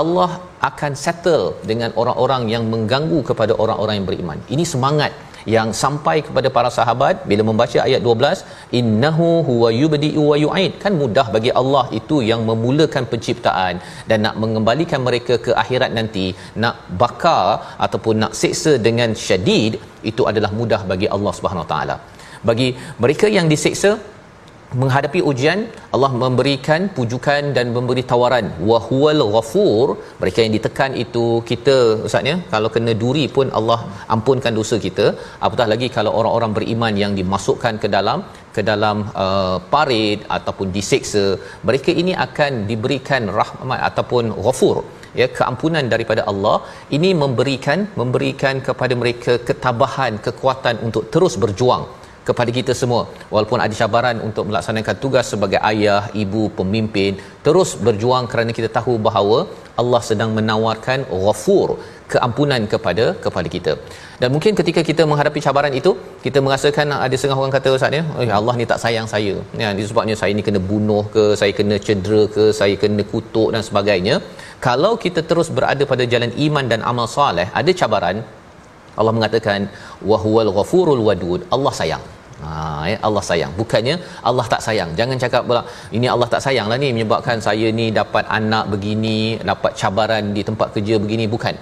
Allah 0.00 0.30
akan 0.70 0.92
settle 1.04 1.46
dengan 1.70 1.90
orang-orang 2.00 2.42
yang 2.54 2.64
mengganggu 2.72 3.20
kepada 3.30 3.52
orang-orang 3.62 3.94
yang 3.98 4.08
beriman. 4.10 4.38
Ini 4.54 4.64
semangat 4.72 5.12
yang 5.54 5.68
sampai 5.82 6.16
kepada 6.26 6.48
para 6.56 6.70
sahabat 6.76 7.24
bila 7.30 7.42
membaca 7.50 7.78
ayat 7.86 8.00
12 8.06 8.42
innahu 8.80 9.28
huwa 9.48 9.68
yubdi'u 9.80 10.22
wa 10.30 10.36
yu'id 10.44 10.72
kan 10.82 10.92
mudah 11.02 11.26
bagi 11.36 11.52
Allah 11.60 11.84
itu 12.00 12.16
yang 12.30 12.42
memulakan 12.50 13.06
penciptaan 13.12 13.74
dan 14.10 14.18
nak 14.26 14.36
mengembalikan 14.42 15.02
mereka 15.08 15.36
ke 15.46 15.52
akhirat 15.62 15.92
nanti 15.98 16.26
nak 16.64 16.76
bakar 17.02 17.44
ataupun 17.86 18.16
nak 18.24 18.34
seksa 18.42 18.74
dengan 18.88 19.12
syadid 19.26 19.74
itu 20.12 20.24
adalah 20.32 20.52
mudah 20.60 20.82
bagi 20.92 21.08
Allah 21.16 21.34
Subhanahu 21.38 21.68
taala 21.72 21.98
bagi 22.50 22.68
mereka 23.02 23.26
yang 23.36 23.48
diseksa 23.52 23.92
menghadapi 24.80 25.20
ujian 25.30 25.60
Allah 25.96 26.10
memberikan 26.22 26.80
pujukan 26.96 27.42
dan 27.56 27.66
memberi 27.76 28.02
tawaran. 28.10 28.46
Wa 28.70 28.78
huwal 28.88 29.22
ghafur. 29.34 29.86
Mereka 30.20 30.38
yang 30.44 30.52
ditekan 30.56 30.92
itu 31.04 31.24
kita 31.50 31.76
ustaznya 32.08 32.34
kalau 32.52 32.68
kena 32.74 32.92
duri 33.02 33.24
pun 33.36 33.48
Allah 33.58 33.78
ampunkan 34.14 34.52
dosa 34.60 34.78
kita. 34.86 35.06
Apatah 35.46 35.66
lagi 35.72 35.88
kalau 35.96 36.12
orang-orang 36.20 36.52
beriman 36.58 36.94
yang 37.02 37.14
dimasukkan 37.20 37.76
ke 37.84 37.90
dalam 37.96 38.20
ke 38.56 38.62
dalam 38.70 38.98
uh, 39.24 39.56
parit 39.72 40.20
ataupun 40.36 40.68
diseksa 40.76 41.24
mereka 41.68 41.90
ini 42.02 42.12
akan 42.26 42.52
diberikan 42.70 43.24
rahmat 43.40 43.80
ataupun 43.88 44.24
ghafur 44.44 44.78
ya 45.20 45.28
keampunan 45.38 45.86
daripada 45.94 46.24
Allah. 46.32 46.56
Ini 46.98 47.12
memberikan 47.22 47.80
memberikan 48.00 48.56
kepada 48.68 48.96
mereka 49.04 49.34
ketabahan 49.50 50.14
kekuatan 50.28 50.76
untuk 50.88 51.06
terus 51.14 51.36
berjuang 51.44 51.86
kepada 52.28 52.50
kita 52.58 52.72
semua 52.80 53.02
walaupun 53.34 53.60
ada 53.64 53.74
cabaran 53.80 54.16
untuk 54.28 54.44
melaksanakan 54.50 54.96
tugas 55.04 55.26
sebagai 55.32 55.60
ayah, 55.70 56.02
ibu, 56.24 56.42
pemimpin 56.58 57.12
terus 57.46 57.70
berjuang 57.86 58.26
kerana 58.32 58.52
kita 58.58 58.70
tahu 58.78 58.94
bahawa 59.08 59.38
Allah 59.80 60.00
sedang 60.10 60.30
menawarkan 60.38 61.00
ghafur 61.24 61.68
keampunan 62.12 62.62
kepada 62.72 63.04
kepada 63.24 63.48
kita. 63.54 63.72
Dan 64.20 64.28
mungkin 64.34 64.52
ketika 64.60 64.80
kita 64.88 65.02
menghadapi 65.10 65.40
cabaran 65.46 65.74
itu, 65.80 65.90
kita 66.24 66.38
merasakan 66.46 66.94
ada 67.06 67.14
setengah 67.18 67.38
orang 67.42 67.54
kata 67.56 67.74
ustaz 67.76 67.98
ya, 67.98 68.02
oh, 68.16 68.24
Allah 68.38 68.54
ni 68.60 68.66
tak 68.72 68.80
sayang 68.84 69.06
saya. 69.12 69.34
Ya, 69.62 69.68
sebabnya 69.90 70.16
saya 70.22 70.32
ni 70.38 70.44
kena 70.48 70.60
bunuh 70.70 71.04
ke, 71.14 71.24
saya 71.40 71.52
kena 71.58 71.78
cedera 71.86 72.22
ke, 72.36 72.46
saya 72.60 72.74
kena 72.82 73.04
kutuk 73.12 73.48
dan 73.56 73.64
sebagainya. 73.68 74.16
Kalau 74.66 74.92
kita 75.04 75.22
terus 75.30 75.50
berada 75.58 75.84
pada 75.92 76.06
jalan 76.14 76.32
iman 76.46 76.66
dan 76.72 76.82
amal 76.92 77.08
soleh, 77.16 77.48
ada 77.60 77.72
cabaran 77.82 78.18
Allah 79.00 79.14
mengatakan 79.18 79.60
wahwal 80.10 80.50
ghafurul 80.58 81.02
wadud 81.08 81.40
Allah 81.56 81.72
sayang 81.80 82.04
Ha 82.42 82.50
ya 82.90 82.98
Allah 83.06 83.22
sayang. 83.28 83.52
Bukannya 83.60 83.94
Allah 84.28 84.44
tak 84.52 84.62
sayang. 84.66 84.90
Jangan 84.98 85.16
cakap 85.24 85.42
pula 85.48 85.62
ini 85.96 86.06
Allah 86.14 86.28
tak 86.34 86.42
sayanglah 86.46 86.78
ni 86.84 86.90
menyebabkan 86.96 87.38
saya 87.46 87.68
ni 87.80 87.86
dapat 88.00 88.24
anak 88.38 88.64
begini, 88.74 89.18
dapat 89.50 89.74
cabaran 89.80 90.30
di 90.36 90.44
tempat 90.50 90.70
kerja 90.76 90.96
begini 91.04 91.26
bukan. 91.34 91.56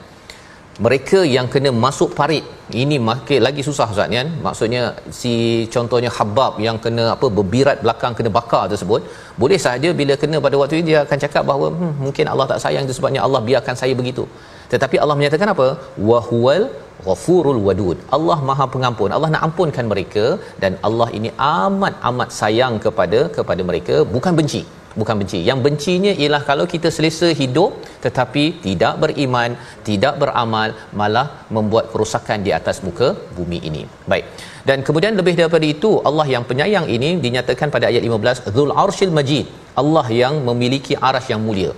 Mereka 0.85 1.19
yang 1.35 1.47
kena 1.53 1.71
masuk 1.85 2.11
parit 2.19 2.45
ini 2.81 2.97
makin 3.09 3.41
lagi 3.47 3.63
susah 3.69 3.87
Ustaz 3.93 4.11
kan. 4.17 4.29
Maksudnya 4.47 4.83
si 5.19 5.33
contohnya 5.75 6.11
Habab 6.17 6.61
yang 6.67 6.77
kena 6.85 7.05
apa 7.15 7.27
berbirat 7.37 7.81
belakang 7.85 8.13
kena 8.19 8.31
bakar 8.39 8.65
tersebut, 8.73 9.01
boleh 9.43 9.59
saja 9.67 9.91
bila 10.01 10.15
kena 10.23 10.37
pada 10.47 10.59
waktu 10.61 10.75
itu 10.77 10.87
dia 10.91 10.99
akan 11.07 11.19
cakap 11.25 11.43
bahawa 11.51 11.69
hmm, 11.73 11.95
mungkin 12.05 12.29
Allah 12.33 12.47
tak 12.53 12.61
sayang 12.65 12.85
itu 12.89 12.97
sebabnya 12.99 13.23
Allah 13.27 13.41
biarkan 13.49 13.77
saya 13.83 13.97
begitu. 14.01 14.27
Tetapi 14.73 14.97
Allah 15.03 15.17
menyatakan 15.19 15.49
apa? 15.55 15.69
Wa 16.11 16.19
huwal 16.29 16.63
ghafurul 17.07 17.61
wadud. 17.69 17.99
Allah 18.17 18.39
Maha 18.49 18.67
Pengampun. 18.75 19.13
Allah 19.17 19.31
nak 19.35 19.45
ampunkan 19.49 19.87
mereka 19.93 20.25
dan 20.63 20.73
Allah 20.89 21.09
ini 21.19 21.31
amat 21.51 21.95
amat 22.11 22.31
sayang 22.41 22.75
kepada 22.87 23.21
kepada 23.37 23.63
mereka. 23.71 23.97
Bukan 24.17 24.35
benci. 24.41 24.63
Bukan 25.01 25.17
benci. 25.21 25.39
Yang 25.49 25.59
bencinya 25.67 26.13
ialah 26.23 26.43
kalau 26.51 26.65
kita 26.75 26.89
selesa 26.97 27.29
hidup 27.41 27.73
tetapi 28.05 28.45
tidak 28.65 28.95
beriman 29.03 29.51
tidak 29.89 30.15
beramal 30.23 30.69
malah 31.01 31.27
membuat 31.57 31.87
kerosakan 31.93 32.41
di 32.47 32.53
atas 32.59 32.79
muka 32.87 33.09
bumi 33.39 33.59
ini. 33.71 33.83
Baik. 34.13 34.27
Dan 34.69 34.81
kemudian 34.87 35.15
lebih 35.21 35.35
daripada 35.41 35.67
itu 35.75 35.91
Allah 36.11 36.27
yang 36.35 36.47
penyayang 36.51 36.87
ini 36.97 37.11
dinyatakan 37.27 37.69
pada 37.75 37.87
ayat 37.93 38.05
15 38.11 38.55
Dzul 38.55 38.73
Arsyil 38.85 39.15
Majid. 39.19 39.49
Allah 39.83 40.07
yang 40.23 40.37
memiliki 40.49 40.97
aras 41.09 41.27
yang 41.33 41.43
mulia. 41.49 41.73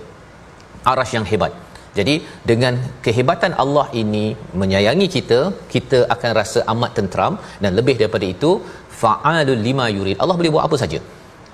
Aras 0.91 1.11
yang 1.17 1.27
hebat 1.31 1.53
jadi 1.97 2.15
dengan 2.49 2.73
kehebatan 3.05 3.53
Allah 3.63 3.85
ini 4.01 4.25
menyayangi 4.61 5.07
kita, 5.15 5.39
kita 5.73 5.99
akan 6.15 6.31
rasa 6.39 6.59
amat 6.73 6.91
tenteram 6.97 7.35
dan 7.63 7.71
lebih 7.79 7.95
daripada 8.01 8.27
itu 8.35 8.51
fa'alul 9.01 9.63
lima 9.69 9.87
yurid. 9.97 10.17
Allah 10.23 10.37
boleh 10.41 10.53
buat 10.55 10.65
apa 10.67 10.77
saja. 10.83 11.01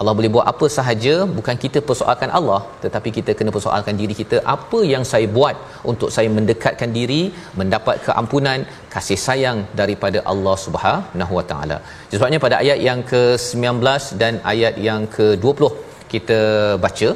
Allah 0.02 0.14
boleh 0.18 0.30
buat 0.36 0.48
apa 0.52 0.66
sahaja 0.76 1.14
bukan 1.36 1.56
kita 1.64 1.80
persoalkan 1.90 2.30
Allah 2.38 2.58
tetapi 2.84 3.10
kita 3.18 3.32
kena 3.40 3.52
persoalkan 3.58 3.96
diri 4.02 4.16
kita 4.22 4.38
apa 4.56 4.80
yang 4.94 5.04
saya 5.12 5.28
buat 5.38 5.56
untuk 5.92 6.10
saya 6.16 6.30
mendekatkan 6.38 6.92
diri 6.98 7.22
mendapat 7.60 8.04
keampunan 8.08 8.60
kasih 8.96 9.20
sayang 9.28 9.60
daripada 9.82 10.22
Allah 10.32 10.56
Subhanahu 10.66 11.34
Wa 11.40 11.46
Taala. 11.52 11.78
Sebabnya 12.16 12.42
pada 12.46 12.58
ayat 12.64 12.82
yang 12.90 13.02
ke-19 13.12 14.20
dan 14.24 14.36
ayat 14.54 14.76
yang 14.90 15.04
ke-20 15.16 15.72
kita 16.16 16.42
baca 16.86 17.10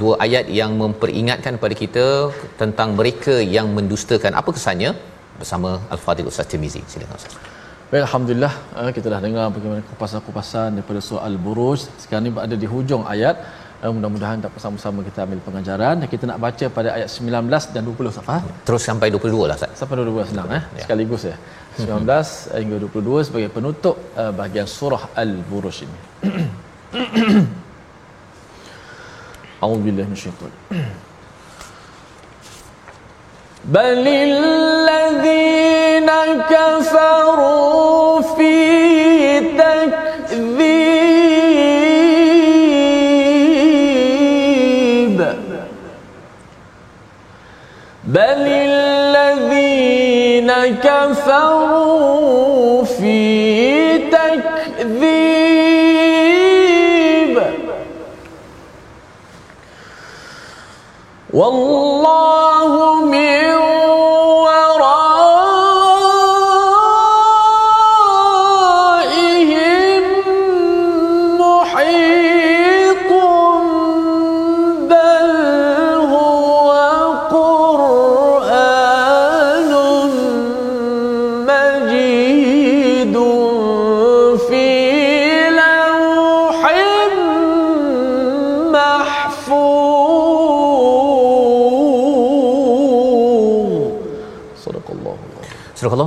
dua 0.00 0.14
ayat 0.26 0.46
yang 0.60 0.72
memperingatkan 0.82 1.52
kepada 1.58 1.74
kita 1.82 2.06
tentang 2.60 2.88
mereka 2.98 3.34
yang 3.56 3.68
mendustakan 3.78 4.32
apa 4.40 4.50
kesannya 4.56 4.90
bersama 5.40 5.70
Al-Fadhil 5.94 6.30
Ustaz 6.32 6.48
Tirmizi. 6.52 6.82
Silakan 6.92 7.18
Ustaz. 7.20 7.34
Baik, 7.90 8.02
Alhamdulillah 8.06 8.54
eh, 8.80 8.90
kita 8.96 9.06
dah 9.12 9.20
dengar 9.26 9.46
bagaimana 9.56 9.82
kupasan-kupasan 9.90 10.68
daripada 10.76 11.00
surah 11.08 11.24
Al-Buruj. 11.30 11.80
Sekarang 12.02 12.24
ni 12.26 12.32
ada 12.46 12.56
di 12.62 12.66
hujung 12.72 13.02
ayat. 13.14 13.36
Eh, 13.84 13.90
mudah-mudahan 13.96 14.38
dapat 14.46 14.60
sama-sama 14.64 15.04
kita 15.08 15.18
ambil 15.26 15.40
pengajaran. 15.46 15.96
Kita 16.12 16.24
nak 16.30 16.38
baca 16.44 16.66
pada 16.76 16.88
ayat 16.96 17.08
19 17.16 17.72
dan 17.74 17.82
20 17.88 18.14
Safa. 18.18 18.36
Terus 18.66 18.82
sampai 18.88 19.08
22 19.14 19.50
lah 19.50 19.56
Ustaz. 19.60 19.72
Sampai 19.80 19.96
22 20.00 20.30
senang 20.30 20.48
eh. 20.58 20.62
Ya. 20.78 20.84
Sekaligus 20.84 21.24
ya. 21.30 21.36
19 21.78 22.60
hingga 22.62 22.76
22 22.86 23.26
sebagai 23.28 23.50
penutup 23.56 23.96
uh, 24.22 24.32
bahagian 24.38 24.66
surah 24.76 25.02
Al-Buruj 25.22 25.76
ini. 25.86 25.98
A'udzubillahi 29.64 30.08
minasyaitanir 30.12 30.92
بل 33.64 34.04
الذين 34.08 36.08
كفروا 36.52 38.20
في 38.36 38.52
تكذيب. 45.04 45.18
بل 48.04 48.42
الذين 48.68 50.50
كفروا 50.84 51.63
والله 61.33 62.92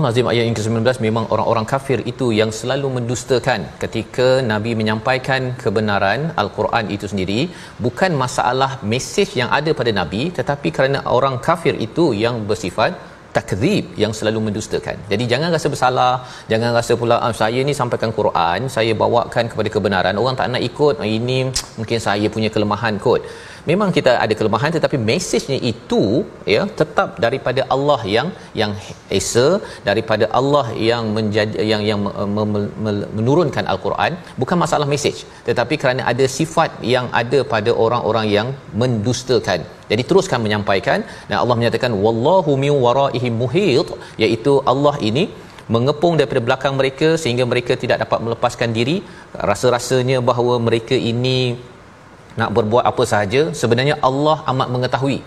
Nazim 0.08 0.28
ayat 0.32 0.44
yang 0.48 0.56
ke-19 0.58 1.04
memang 1.06 1.26
orang-orang 1.34 1.66
kafir 1.72 2.00
itu 2.12 2.28
yang 2.38 2.52
selalu 2.60 2.88
mendustakan 2.98 3.62
ketika 3.82 4.28
Nabi 4.52 4.72
menyampaikan 4.82 5.42
kebenaran 5.64 6.22
Al-Quran 6.42 6.86
itu 6.96 7.06
sendiri 7.12 7.40
bukan 7.86 8.14
masalah 8.22 8.72
mesej 8.92 9.30
yang 9.40 9.50
ada 9.58 9.74
pada 9.80 9.92
Nabi 10.00 10.22
tetapi 10.38 10.72
kerana 10.78 11.02
orang 11.18 11.36
kafir 11.48 11.76
itu 11.88 12.06
yang 12.24 12.38
bersifat 12.52 12.94
takzib 13.38 13.86
yang 14.04 14.14
selalu 14.18 14.40
mendustakan. 14.48 14.98
Jadi 15.12 15.24
jangan 15.32 15.50
rasa 15.56 15.68
bersalah, 15.74 16.14
jangan 16.52 16.72
rasa 16.78 16.94
pula 17.02 17.16
ah, 17.26 17.34
saya 17.42 17.60
ni 17.68 17.74
sampaikan 17.80 18.12
Quran, 18.20 18.60
saya 18.76 18.94
bawakan 19.04 19.46
kepada 19.52 19.70
kebenaran, 19.76 20.22
orang 20.24 20.38
tak 20.40 20.50
nak 20.54 20.64
ikut, 20.70 20.96
ah, 21.04 21.10
ini 21.18 21.40
mungkin 21.80 22.00
saya 22.08 22.28
punya 22.36 22.50
kelemahan 22.56 22.96
kot. 23.06 23.22
Memang 23.70 23.90
kita 23.96 24.12
ada 24.24 24.34
kelemahan 24.40 24.72
tetapi 24.76 24.98
mesejnya 25.08 25.58
itu 25.72 26.02
ya 26.54 26.62
tetap 26.80 27.10
daripada 27.26 27.62
Allah 27.76 28.00
yang 28.16 28.28
yang 28.60 28.72
esa 29.18 29.48
daripada 29.88 30.26
Allah 30.40 30.66
yang 30.90 31.04
menjadi 31.18 31.66
yang 31.72 31.82
yang 31.90 32.00
me, 32.06 32.44
me, 32.54 32.62
me, 32.84 32.92
menurunkan 33.18 33.66
al-Quran 33.74 34.14
bukan 34.42 34.58
masalah 34.64 34.88
mesej 34.94 35.18
tetapi 35.50 35.76
kerana 35.82 36.04
ada 36.12 36.28
sifat 36.38 36.72
yang 36.94 37.08
ada 37.22 37.42
pada 37.54 37.74
orang-orang 37.86 38.28
yang 38.38 38.48
mendustakan. 38.84 39.60
Jadi 39.92 40.04
teruskan 40.10 40.40
menyampaikan 40.46 41.00
dan 41.28 41.38
Allah 41.44 41.58
menyatakan 41.60 41.92
wallahu 42.06 42.54
min 42.64 42.74
waraihim 42.86 43.36
muhit 43.44 43.90
iaitu 44.24 44.56
Allah 44.74 44.96
ini 45.10 45.26
mengepung 45.76 46.14
daripada 46.20 46.42
belakang 46.48 46.76
mereka 46.80 47.08
sehingga 47.22 47.46
mereka 47.52 47.74
tidak 47.82 47.98
dapat 48.04 48.20
melepaskan 48.26 48.72
diri 48.78 48.98
rasa-rasanya 49.50 50.20
bahawa 50.30 50.56
mereka 50.68 50.96
ini 51.12 51.40
nak 52.42 52.52
berbuat 52.58 52.84
apa 52.92 53.04
sahaja 53.12 53.42
sebenarnya 53.62 53.96
Allah 54.10 54.38
amat 54.52 54.70
mengetahui. 54.76 55.20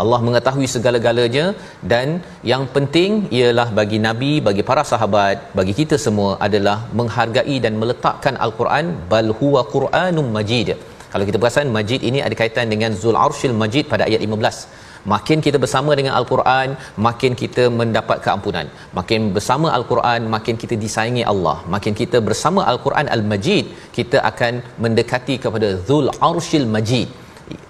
Allah 0.00 0.18
mengetahui 0.26 0.66
segala-galanya 0.72 1.44
dan 1.92 2.08
yang 2.50 2.64
penting 2.74 3.12
ialah 3.38 3.68
bagi 3.78 3.98
nabi 4.06 4.32
bagi 4.48 4.62
para 4.70 4.82
sahabat 4.90 5.36
bagi 5.58 5.74
kita 5.80 5.96
semua 6.06 6.30
adalah 6.46 6.78
menghargai 6.98 7.56
dan 7.64 7.74
meletakkan 7.82 8.36
al-Quran 8.46 8.86
bal 9.12 9.30
huwa 9.40 9.62
Quranum 9.74 10.28
Majid. 10.36 10.70
Kalau 11.12 11.24
kita 11.28 11.38
perasan 11.42 11.70
Majid 11.76 12.00
ini 12.08 12.20
ada 12.26 12.34
kaitan 12.40 12.68
dengan 12.74 12.92
Zul 13.02 13.16
Arshil 13.26 13.56
Majid 13.62 13.84
pada 13.92 14.04
ayat 14.08 14.20
15 14.26 14.84
makin 15.14 15.38
kita 15.46 15.58
bersama 15.64 15.90
dengan 15.98 16.14
al-Quran 16.20 16.68
makin 17.06 17.32
kita 17.42 17.64
mendapat 17.80 18.18
keampunan. 18.24 18.66
Makin 18.98 19.20
bersama 19.36 19.68
al-Quran 19.78 20.30
makin 20.36 20.56
kita 20.62 20.76
disayangi 20.84 21.24
Allah. 21.32 21.58
Makin 21.74 21.94
kita 22.00 22.20
bersama 22.28 22.62
al-Quran 22.72 23.08
al-Majid 23.16 23.66
kita 23.98 24.20
akan 24.30 24.54
mendekati 24.86 25.36
kepada 25.44 25.70
Zul 25.88 26.08
Arshil 26.30 26.68
Majid. 26.76 27.08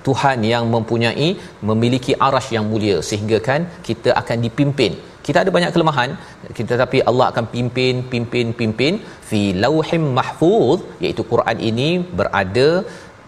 Tuhan 0.07 0.39
yang 0.53 0.65
mempunyai 0.75 1.29
memiliki 1.69 2.13
arash 2.27 2.49
yang 2.57 2.67
mulia 2.73 2.97
sehingga 3.09 3.39
kan 3.49 3.61
kita 3.89 4.11
akan 4.21 4.39
dipimpin. 4.47 4.93
Kita 5.27 5.39
ada 5.43 5.51
banyak 5.55 5.73
kelemahan 5.75 6.11
kita 6.59 6.75
tapi 6.83 6.99
Allah 7.11 7.27
akan 7.31 7.45
pimpin 7.55 7.95
pimpin 8.13 8.47
pimpin 8.59 8.95
fi 9.29 9.41
lauhim 9.65 10.05
mahfuz 10.19 10.81
iaitu 11.05 11.23
Quran 11.33 11.59
ini 11.71 11.89
berada 12.19 12.69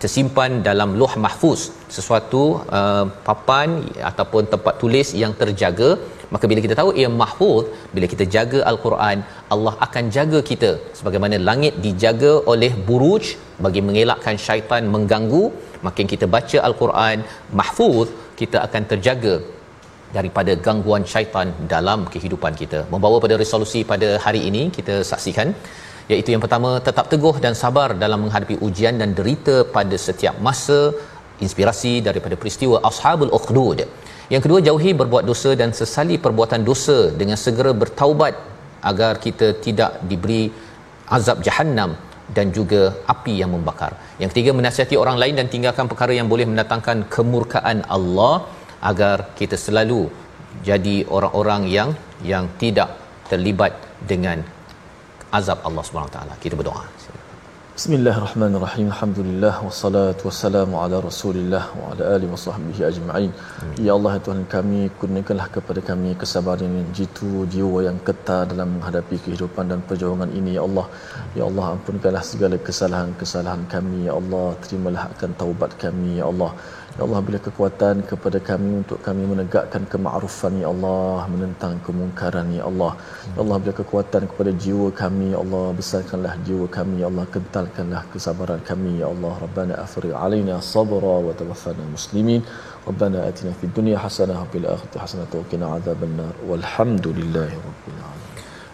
tersimpan 0.03 0.51
dalam 0.68 0.90
loh 1.01 1.12
mahfuz 1.24 1.61
sesuatu 1.96 2.42
uh, 2.78 3.05
papan 3.28 3.68
ataupun 4.11 4.42
tempat 4.53 4.74
tulis 4.82 5.09
yang 5.22 5.32
terjaga. 5.40 5.90
Maka 6.34 6.44
bila 6.51 6.61
kita 6.64 6.74
tahu 6.80 6.90
ia 7.01 7.09
mahfuz 7.22 7.66
bila 7.96 8.07
kita 8.12 8.24
jaga 8.34 8.59
al-Quran 8.70 9.18
Allah 9.55 9.74
akan 9.86 10.05
jaga 10.16 10.40
kita 10.51 10.70
sebagaimana 10.99 11.36
langit 11.49 11.74
dijaga 11.86 12.32
oleh 12.53 12.72
buruj 12.88 13.24
bagi 13.66 13.82
mengelakkan 13.88 14.36
syaitan 14.46 14.84
mengganggu. 14.94 15.44
Makin 15.86 16.07
kita 16.12 16.26
baca 16.34 16.59
al-Quran 16.68 17.18
mahfuz 17.61 18.09
kita 18.40 18.59
akan 18.66 18.84
terjaga 18.92 19.34
daripada 20.16 20.53
gangguan 20.66 21.05
syaitan 21.12 21.49
dalam 21.72 22.01
kehidupan 22.12 22.55
kita. 22.62 22.80
Membawa 22.92 23.16
pada 23.24 23.36
resolusi 23.42 23.80
pada 23.92 24.09
hari 24.26 24.40
ini 24.51 24.62
kita 24.78 24.96
saksikan 25.11 25.51
iaitu 26.12 26.30
yang 26.34 26.42
pertama 26.44 26.70
tetap 26.88 27.06
teguh 27.12 27.36
dan 27.44 27.54
sabar 27.62 27.88
dalam 28.02 28.20
menghadapi 28.24 28.56
ujian 28.66 28.96
dan 29.02 29.11
derita 29.18 29.56
pada 29.76 29.96
setiap 30.06 30.36
masa 30.48 30.80
inspirasi 31.46 31.92
daripada 32.09 32.36
peristiwa 32.42 32.76
ashabul 32.90 33.32
ukhdud 33.38 33.80
yang 34.32 34.42
kedua 34.44 34.61
jauhi 34.68 34.90
berbuat 35.00 35.24
dosa 35.30 35.50
dan 35.61 35.70
sesali 35.80 36.16
perbuatan 36.24 36.62
dosa 36.70 36.98
dengan 37.20 37.38
segera 37.44 37.72
bertaubat 37.82 38.34
agar 38.90 39.12
kita 39.26 39.46
tidak 39.66 39.92
diberi 40.11 40.42
azab 41.16 41.38
jahannam 41.46 41.92
dan 42.36 42.52
juga 42.56 42.82
api 43.12 43.34
yang 43.40 43.50
membakar. 43.56 43.92
Yang 44.20 44.30
ketiga 44.32 44.50
menasihati 44.59 44.96
orang 45.02 45.16
lain 45.22 45.34
dan 45.40 45.46
tinggalkan 45.52 45.88
perkara 45.92 46.12
yang 46.18 46.28
boleh 46.32 46.46
mendatangkan 46.50 47.09
kemurkaan 47.14 47.78
Allah 47.96 48.34
agar 48.90 49.32
kita 49.38 49.56
selalu 49.66 50.02
jadi 50.68 50.96
orang-orang 51.16 51.62
yang 51.76 51.90
yang 52.32 52.44
tidak 52.62 52.92
terlibat 53.32 53.72
dengan 54.11 54.44
azab 55.32 55.58
Allah 55.68 55.82
Subhanahu 55.86 56.12
taala. 56.16 56.34
Kita 56.42 56.56
berdoa. 56.60 56.84
Bismillahirrahmanirrahim. 57.78 58.86
Alhamdulillah 58.92 59.52
wassalatu 59.66 60.26
wassalamu 60.28 60.80
ala 60.82 60.96
Rasulillah 60.98 61.64
wa 61.80 61.90
ala 61.92 62.02
alihi 62.14 62.30
wasahbihi 62.34 62.82
ajma'in. 62.88 63.30
Ya 63.86 63.92
Allah 63.96 64.12
ya 64.16 64.20
Tuhan 64.26 64.40
kami, 64.54 64.80
kurniakanlah 64.98 65.46
kepada 65.56 65.80
kami 65.90 66.10
kesabaran 66.22 66.74
yang 66.78 66.88
jitu, 66.98 67.46
jiwa 67.52 67.86
yang 67.86 67.98
kekal 68.08 68.50
dalam 68.52 68.68
menghadapi 68.76 69.22
kehidupan 69.24 69.70
dan 69.70 69.80
perjuangan 69.90 70.32
ini 70.40 70.58
ya 70.58 70.66
Allah. 70.66 70.86
Ya 71.38 71.44
Allah 71.50 71.66
ampunkanlah 71.76 72.24
segala 72.32 72.58
kesalahan-kesalahan 72.58 73.62
kami 73.74 74.10
ya 74.10 74.18
Allah. 74.20 74.48
Terimalah 74.64 75.04
akan 75.14 75.30
taubat 75.42 75.78
kami 75.84 76.18
ya 76.18 76.26
Allah. 76.32 76.50
Ya 76.97 77.03
Allah 77.07 77.20
bila 77.26 77.39
kekuatan 77.47 77.97
kepada 78.11 78.39
kami 78.51 78.70
untuk 78.82 78.99
kami 79.07 79.22
menegakkan 79.32 79.82
kemakrufan 79.93 80.55
ya 80.62 80.68
Allah 80.74 81.30
menentang 81.32 81.74
kemungkaran 81.86 82.47
ya 82.59 82.64
Allah. 82.70 82.93
Ya 83.36 83.41
Allah 83.45 83.57
bila 83.62 83.72
kekuatan 83.80 84.22
kepada 84.30 84.51
jiwa 84.64 84.89
kami 85.03 85.26
ya 85.34 85.39
Allah 85.45 85.64
besarkanlah 85.78 86.34
jiwa 86.49 86.66
kami 86.78 86.97
ya 87.05 87.07
Allah 87.12 87.26
kental 87.34 87.68
lapangkanlah 87.68 88.03
kesabaran 88.12 88.61
kami 88.70 88.91
ya 89.01 89.07
Allah 89.14 89.34
Rabbana 89.45 89.74
afri 89.84 90.11
alaina 90.24 90.55
sabra 90.72 91.14
wa 91.26 91.32
tawaffana 91.41 91.84
muslimin 91.95 92.41
Rabbana 92.89 93.18
atina 93.28 93.53
fid 93.61 93.72
dunya 93.78 93.97
hasanah 94.05 94.39
wa 94.43 94.49
fil 94.53 94.66
akhirati 94.74 94.99
hasanah 95.05 95.26
wa 95.41 95.45
qina 95.53 95.66
adzabannar 95.76 96.32
walhamdulillahi 96.51 97.57
rabbil 97.66 97.99
alamin 98.09 98.26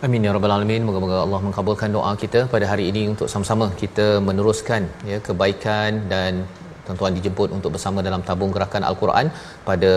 Amin 0.06 0.26
ya 0.26 0.32
rabbal 0.36 0.52
alamin. 0.56 0.82
Moga-moga 0.88 1.16
Allah 1.26 1.40
mengabulkan 1.46 1.90
doa 1.96 2.12
kita 2.22 2.40
pada 2.54 2.66
hari 2.70 2.84
ini 2.90 3.02
untuk 3.12 3.28
sama-sama 3.34 3.66
kita 3.82 4.06
meneruskan 4.28 4.82
ya 5.10 5.18
kebaikan 5.28 5.92
dan 6.12 6.44
tuan-tuan 6.86 7.12
dijemput 7.18 7.48
untuk 7.56 7.70
bersama 7.76 7.98
dalam 8.08 8.22
tabung 8.28 8.52
gerakan 8.56 8.84
al-Quran 8.90 9.26
pada 9.68 9.92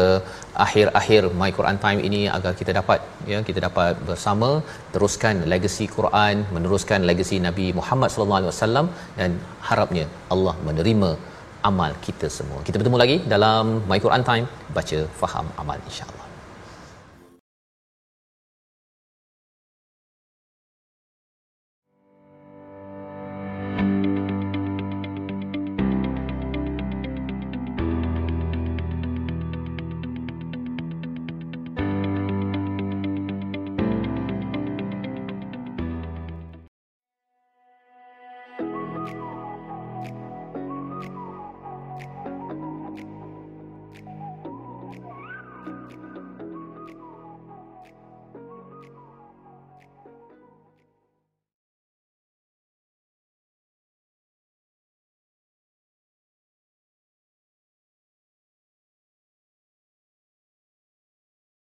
akhir-akhir 0.66 1.22
My 1.42 1.50
Quran 1.58 1.80
Time 1.86 2.02
ini 2.10 2.22
agar 2.38 2.54
kita 2.60 2.74
dapat 2.80 3.00
ya 3.32 3.40
kita 3.50 3.62
dapat 3.68 3.96
bersama 4.10 4.50
teruskan 4.94 5.36
legasi 5.54 5.88
Quran, 5.98 6.46
meneruskan 6.58 7.02
legasi 7.12 7.40
Nabi 7.48 7.68
Muhammad 7.80 8.12
sallallahu 8.14 8.42
alaihi 8.42 8.54
wasallam 8.54 8.88
dan 9.20 9.34
harapnya 9.70 10.06
Allah 10.36 10.56
menerima 10.70 11.12
amal 11.72 11.92
kita 12.08 12.30
semua. 12.38 12.62
Kita 12.70 12.80
bertemu 12.80 13.00
lagi 13.04 13.18
dalam 13.36 13.66
My 13.92 14.00
Quran 14.06 14.26
Time 14.32 14.48
baca 14.78 15.02
faham 15.22 15.48
amal 15.64 15.80
insya-Allah. 15.90 16.27